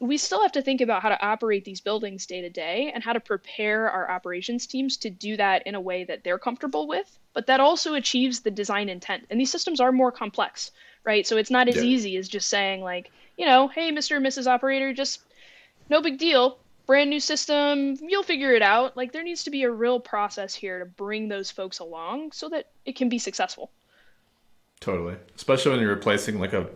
[0.00, 3.02] we still have to think about how to operate these buildings day to day and
[3.02, 6.86] how to prepare our operations teams to do that in a way that they're comfortable
[6.86, 9.24] with, but that also achieves the design intent.
[9.30, 10.70] And these systems are more complex,
[11.06, 11.26] right?
[11.26, 11.82] So it's not as yeah.
[11.82, 14.16] easy as just saying, like, you know, hey, Mr.
[14.16, 14.46] and Mrs.
[14.46, 15.20] Operator, just
[15.88, 18.96] no big deal brand new system, you'll figure it out.
[18.96, 22.48] Like there needs to be a real process here to bring those folks along so
[22.48, 23.70] that it can be successful.
[24.80, 25.16] Totally.
[25.34, 26.68] Especially when you're replacing like a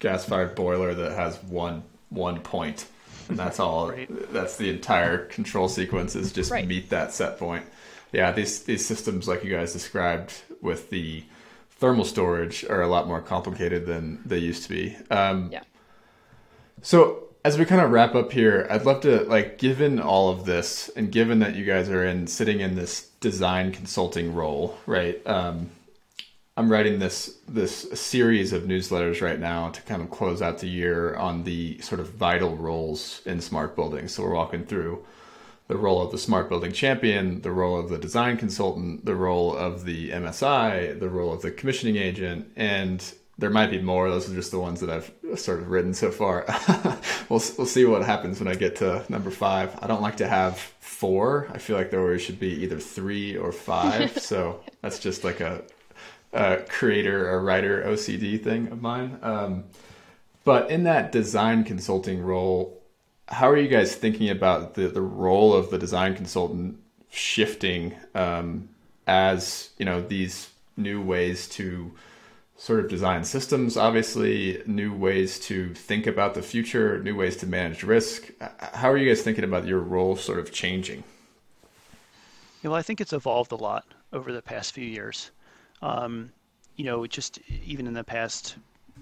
[0.00, 2.86] gas-fired boiler that has one one point.
[3.28, 4.08] And that's all right.
[4.32, 6.66] that's the entire control sequence is just right.
[6.66, 7.64] meet that set point.
[8.12, 11.24] Yeah, these these systems like you guys described with the
[11.82, 14.96] thermal storage are a lot more complicated than they used to be.
[15.10, 15.64] Um, yeah.
[16.80, 20.44] So as we kind of wrap up here, I'd love to like given all of
[20.44, 25.20] this and given that you guys are in sitting in this design consulting role, right?
[25.26, 25.72] Um,
[26.56, 30.68] I'm writing this this series of newsletters right now to kind of close out the
[30.68, 34.14] year on the sort of vital roles in smart buildings.
[34.14, 35.04] So we're walking through
[35.72, 39.56] the role of the smart building champion, the role of the design consultant, the role
[39.56, 43.02] of the MSI, the role of the commissioning agent, and
[43.38, 44.10] there might be more.
[44.10, 45.10] Those are just the ones that I've
[45.40, 46.44] sort of written so far.
[47.30, 49.74] we'll we'll see what happens when I get to number five.
[49.80, 51.48] I don't like to have four.
[51.50, 54.18] I feel like there always should be either three or five.
[54.18, 55.62] so that's just like a,
[56.34, 59.18] a creator or writer OCD thing of mine.
[59.22, 59.64] Um,
[60.44, 62.81] but in that design consulting role,
[63.32, 66.78] how are you guys thinking about the the role of the design consultant
[67.10, 68.68] shifting um,
[69.06, 71.92] as you know these new ways to
[72.62, 77.44] sort of design systems, obviously, new ways to think about the future, new ways to
[77.44, 78.30] manage risk.
[78.58, 81.02] How are you guys thinking about your role sort of changing?
[82.62, 85.32] Well, I think it's evolved a lot over the past few years.
[85.82, 86.30] Um,
[86.76, 88.54] you know, just even in the past,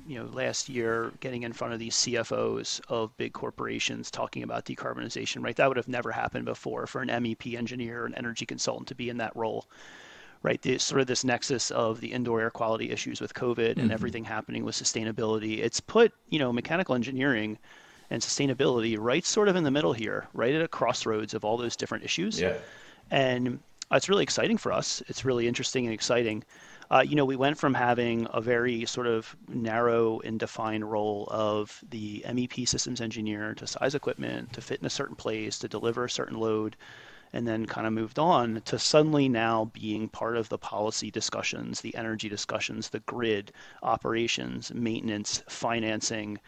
[0.07, 4.65] you know, last year, getting in front of these CFOs of big corporations talking about
[4.65, 5.57] decarbonization, right?
[5.57, 9.09] That would have never happened before for an MEP engineer an energy consultant to be
[9.09, 9.67] in that role
[10.43, 10.63] right?
[10.63, 13.81] The, sort of this nexus of the indoor air quality issues with COVID mm-hmm.
[13.81, 15.59] and everything happening with sustainability.
[15.59, 17.59] It's put, you know, mechanical engineering
[18.11, 21.57] and sustainability right sort of in the middle here, right at a crossroads of all
[21.57, 22.41] those different issues.
[22.41, 22.57] Yeah.
[23.11, 23.61] And
[23.93, 25.03] it's really exciting for us.
[25.09, 26.45] It's really interesting and exciting.
[26.91, 31.29] Uh, you know, we went from having a very sort of narrow and defined role
[31.31, 35.69] of the MEP systems engineer to size equipment, to fit in a certain place, to
[35.69, 36.77] deliver a certain load,
[37.33, 41.81] and then kind of moved on to suddenly now being part of the policy discussions,
[41.81, 43.53] the energy discussions, the grid
[43.85, 46.39] operations, maintenance, financing,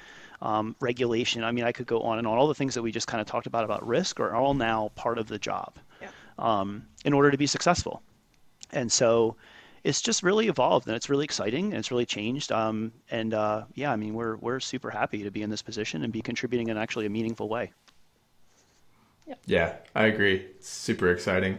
[0.41, 1.45] um, regulation.
[1.45, 2.37] I mean, I could go on and on.
[2.37, 4.91] All the things that we just kind of talked about about risk are all now
[4.97, 6.09] part of the job yeah.
[6.37, 8.03] um, in order to be successful.
[8.73, 9.37] And so
[9.85, 12.53] it's just really evolved and it's really exciting and it's really changed.
[12.53, 16.05] Um, and uh, yeah, I mean, we're, we're super happy to be in this position
[16.05, 17.73] and be contributing in actually a meaningful way.
[19.47, 20.47] Yeah, I agree.
[20.57, 21.59] It's super exciting.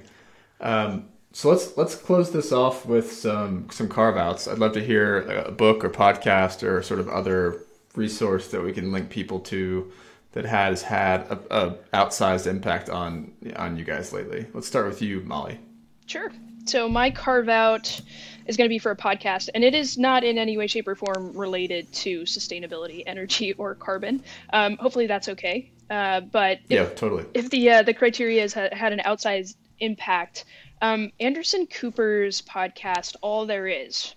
[0.62, 4.48] Um, so let's let's close this off with some some carve outs.
[4.48, 7.64] I'd love to hear a book or podcast or sort of other
[7.96, 9.92] resource that we can link people to
[10.34, 14.46] that has had a, a outsized impact on on you guys lately.
[14.54, 15.60] Let's start with you, Molly.
[16.06, 16.32] Sure.
[16.66, 18.02] So my carve out
[18.48, 20.88] is going to be for a podcast, and it is not in any way, shape,
[20.88, 24.24] or form related to sustainability, energy, or carbon.
[24.52, 25.70] Um, hopefully, that's okay.
[25.90, 27.26] Uh, but if, yeah, totally.
[27.34, 30.46] If the uh, the criteria has had an outsized impact,
[30.82, 34.16] um, Anderson Cooper's podcast, All There Is,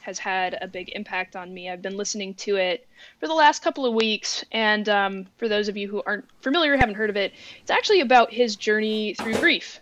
[0.00, 1.68] has had a big impact on me.
[1.68, 2.86] I've been listening to it
[3.18, 6.76] for the last couple of weeks, and um, for those of you who aren't familiar,
[6.76, 9.80] haven't heard of it, it's actually about his journey through grief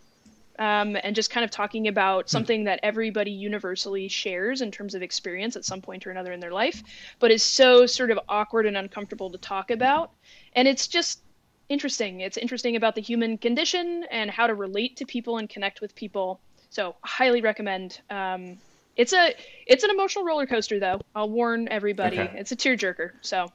[0.59, 2.29] um, and just kind of talking about hmm.
[2.29, 6.41] something that everybody universally shares in terms of experience at some point or another in
[6.41, 6.83] their life,
[7.19, 10.13] but is so sort of awkward and uncomfortable to talk about.
[10.55, 11.21] And it's just
[11.69, 12.21] interesting.
[12.21, 15.95] It's interesting about the human condition and how to relate to people and connect with
[15.95, 16.41] people.
[16.71, 18.01] So, highly recommend.
[18.11, 18.59] Um,
[18.97, 19.35] it's a
[19.67, 21.01] it's an emotional roller coaster, though.
[21.15, 22.19] I'll warn everybody.
[22.19, 22.39] Okay.
[22.39, 23.13] It's a tearjerker.
[23.21, 23.51] So,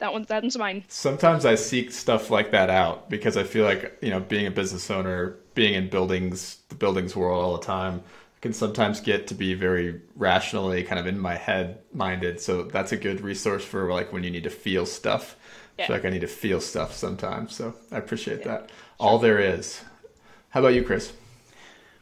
[0.00, 0.84] that one that one's mine.
[0.88, 4.50] Sometimes I seek stuff like that out because I feel like you know, being a
[4.50, 8.02] business owner, being in buildings, the buildings world all the time,
[8.40, 12.40] can sometimes get to be very rationally kind of in my head minded.
[12.40, 15.36] So that's a good resource for like when you need to feel stuff.
[15.78, 15.84] Yeah.
[15.84, 17.54] I feel like I need to feel stuff sometimes.
[17.54, 18.48] So I appreciate yeah.
[18.48, 18.60] that.
[18.68, 18.76] Sure.
[18.98, 19.82] All there is.
[20.50, 21.12] How about you, Chris?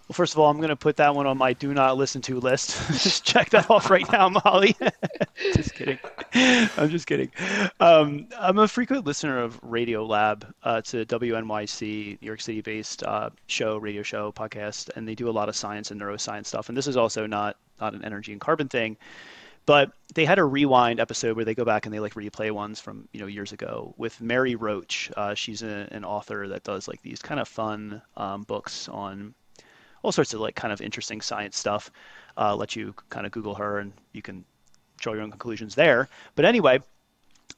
[0.09, 2.23] Well, first of all, I'm going to put that one on my do not listen
[2.23, 2.71] to list.
[2.93, 4.75] just check that off right now, Molly.
[5.55, 5.99] just kidding.
[6.33, 7.31] I'm just kidding.
[7.79, 10.51] Um, I'm a frequent listener of Radio Lab.
[10.63, 15.15] Uh, it's a WNYC, New York City based uh, show, radio show, podcast, and they
[15.15, 16.71] do a lot of science and neuroscience stuff.
[16.71, 18.97] And this is also not, not an energy and carbon thing.
[19.67, 22.81] But they had a rewind episode where they go back and they like replay ones
[22.81, 25.11] from you know years ago with Mary Roach.
[25.15, 29.35] Uh, she's a, an author that does like these kind of fun um, books on
[30.03, 31.91] all sorts of like kind of interesting science stuff.
[32.37, 34.45] Uh, let you kind of Google her and you can
[34.99, 36.09] draw your own conclusions there.
[36.35, 36.81] But anyway,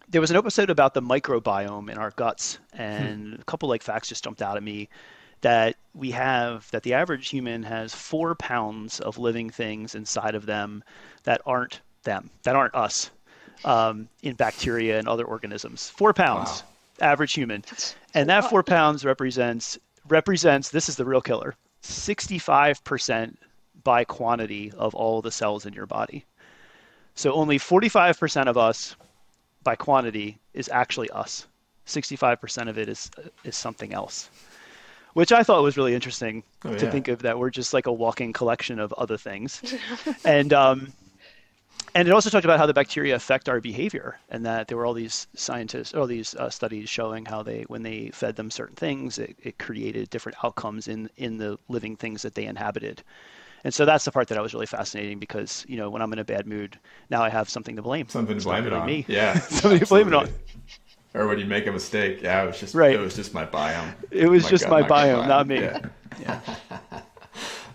[0.09, 3.41] there was an episode about the microbiome in our guts, and hmm.
[3.41, 4.89] a couple like facts just jumped out at me
[5.43, 10.47] that we have that the average human has four pounds of living things inside of
[10.47, 10.85] them
[11.23, 13.11] that aren't them, that aren't us,
[13.65, 15.89] um, in bacteria and other organisms.
[15.91, 16.63] Four pounds,
[17.01, 17.09] wow.
[17.09, 19.79] average human, That's and that four pounds represents
[20.09, 23.37] represents this is the real killer 65%
[23.83, 26.25] by quantity of all the cells in your body.
[27.15, 28.97] So only 45% of us
[29.63, 31.47] by quantity is actually us.
[31.87, 33.11] 65% of it is
[33.45, 34.31] is something else.
[35.15, 36.91] Which I thought was really interesting oh, to yeah.
[36.91, 39.75] think of that we're just like a walking collection of other things.
[40.25, 40.93] and um,
[41.95, 44.87] and it also talked about how the bacteria affect our behavior and that there were
[44.87, 48.77] all these scientists all these uh, studies showing how they when they fed them certain
[48.77, 53.03] things it, it, created different outcomes in in the living things that they inhabited.
[53.63, 56.13] And so that's the part that I was really fascinating because you know when I'm
[56.13, 56.79] in a bad mood
[57.11, 58.09] now I have something to blame.
[58.09, 58.87] Something to blame it on.
[58.87, 59.05] me.
[59.09, 60.29] Yeah something to blame it on.
[61.15, 62.95] or when you make a mistake yeah it was just right.
[62.95, 63.93] it was just my biome.
[64.11, 65.61] It was my just God, my, biome, biome, not me.
[65.61, 65.81] Yeah.
[66.21, 66.41] yeah.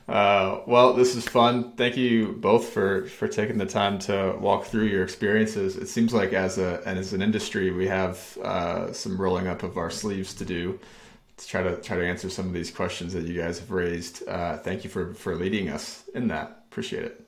[0.07, 1.71] Uh, well, this is fun.
[1.73, 5.77] Thank you both for for taking the time to walk through your experiences.
[5.77, 9.63] It seems like as a and as an industry, we have uh, some rolling up
[9.63, 10.79] of our sleeves to do
[11.37, 14.27] to try to try to answer some of these questions that you guys have raised.
[14.27, 16.65] Uh, thank you for for leading us in that.
[16.69, 17.21] Appreciate it.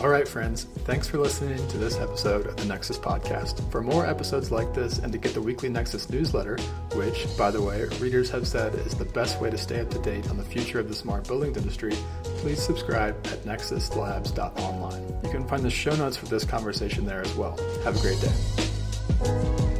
[0.00, 3.70] All right, friends, thanks for listening to this episode of the Nexus Podcast.
[3.70, 6.58] For more episodes like this and to get the weekly Nexus newsletter,
[6.94, 10.00] which, by the way, readers have said is the best way to stay up to
[10.00, 11.92] date on the future of the smart buildings industry,
[12.38, 15.20] please subscribe at nexuslabs.online.
[15.22, 17.56] You can find the show notes for this conversation there as well.
[17.84, 19.79] Have a great day.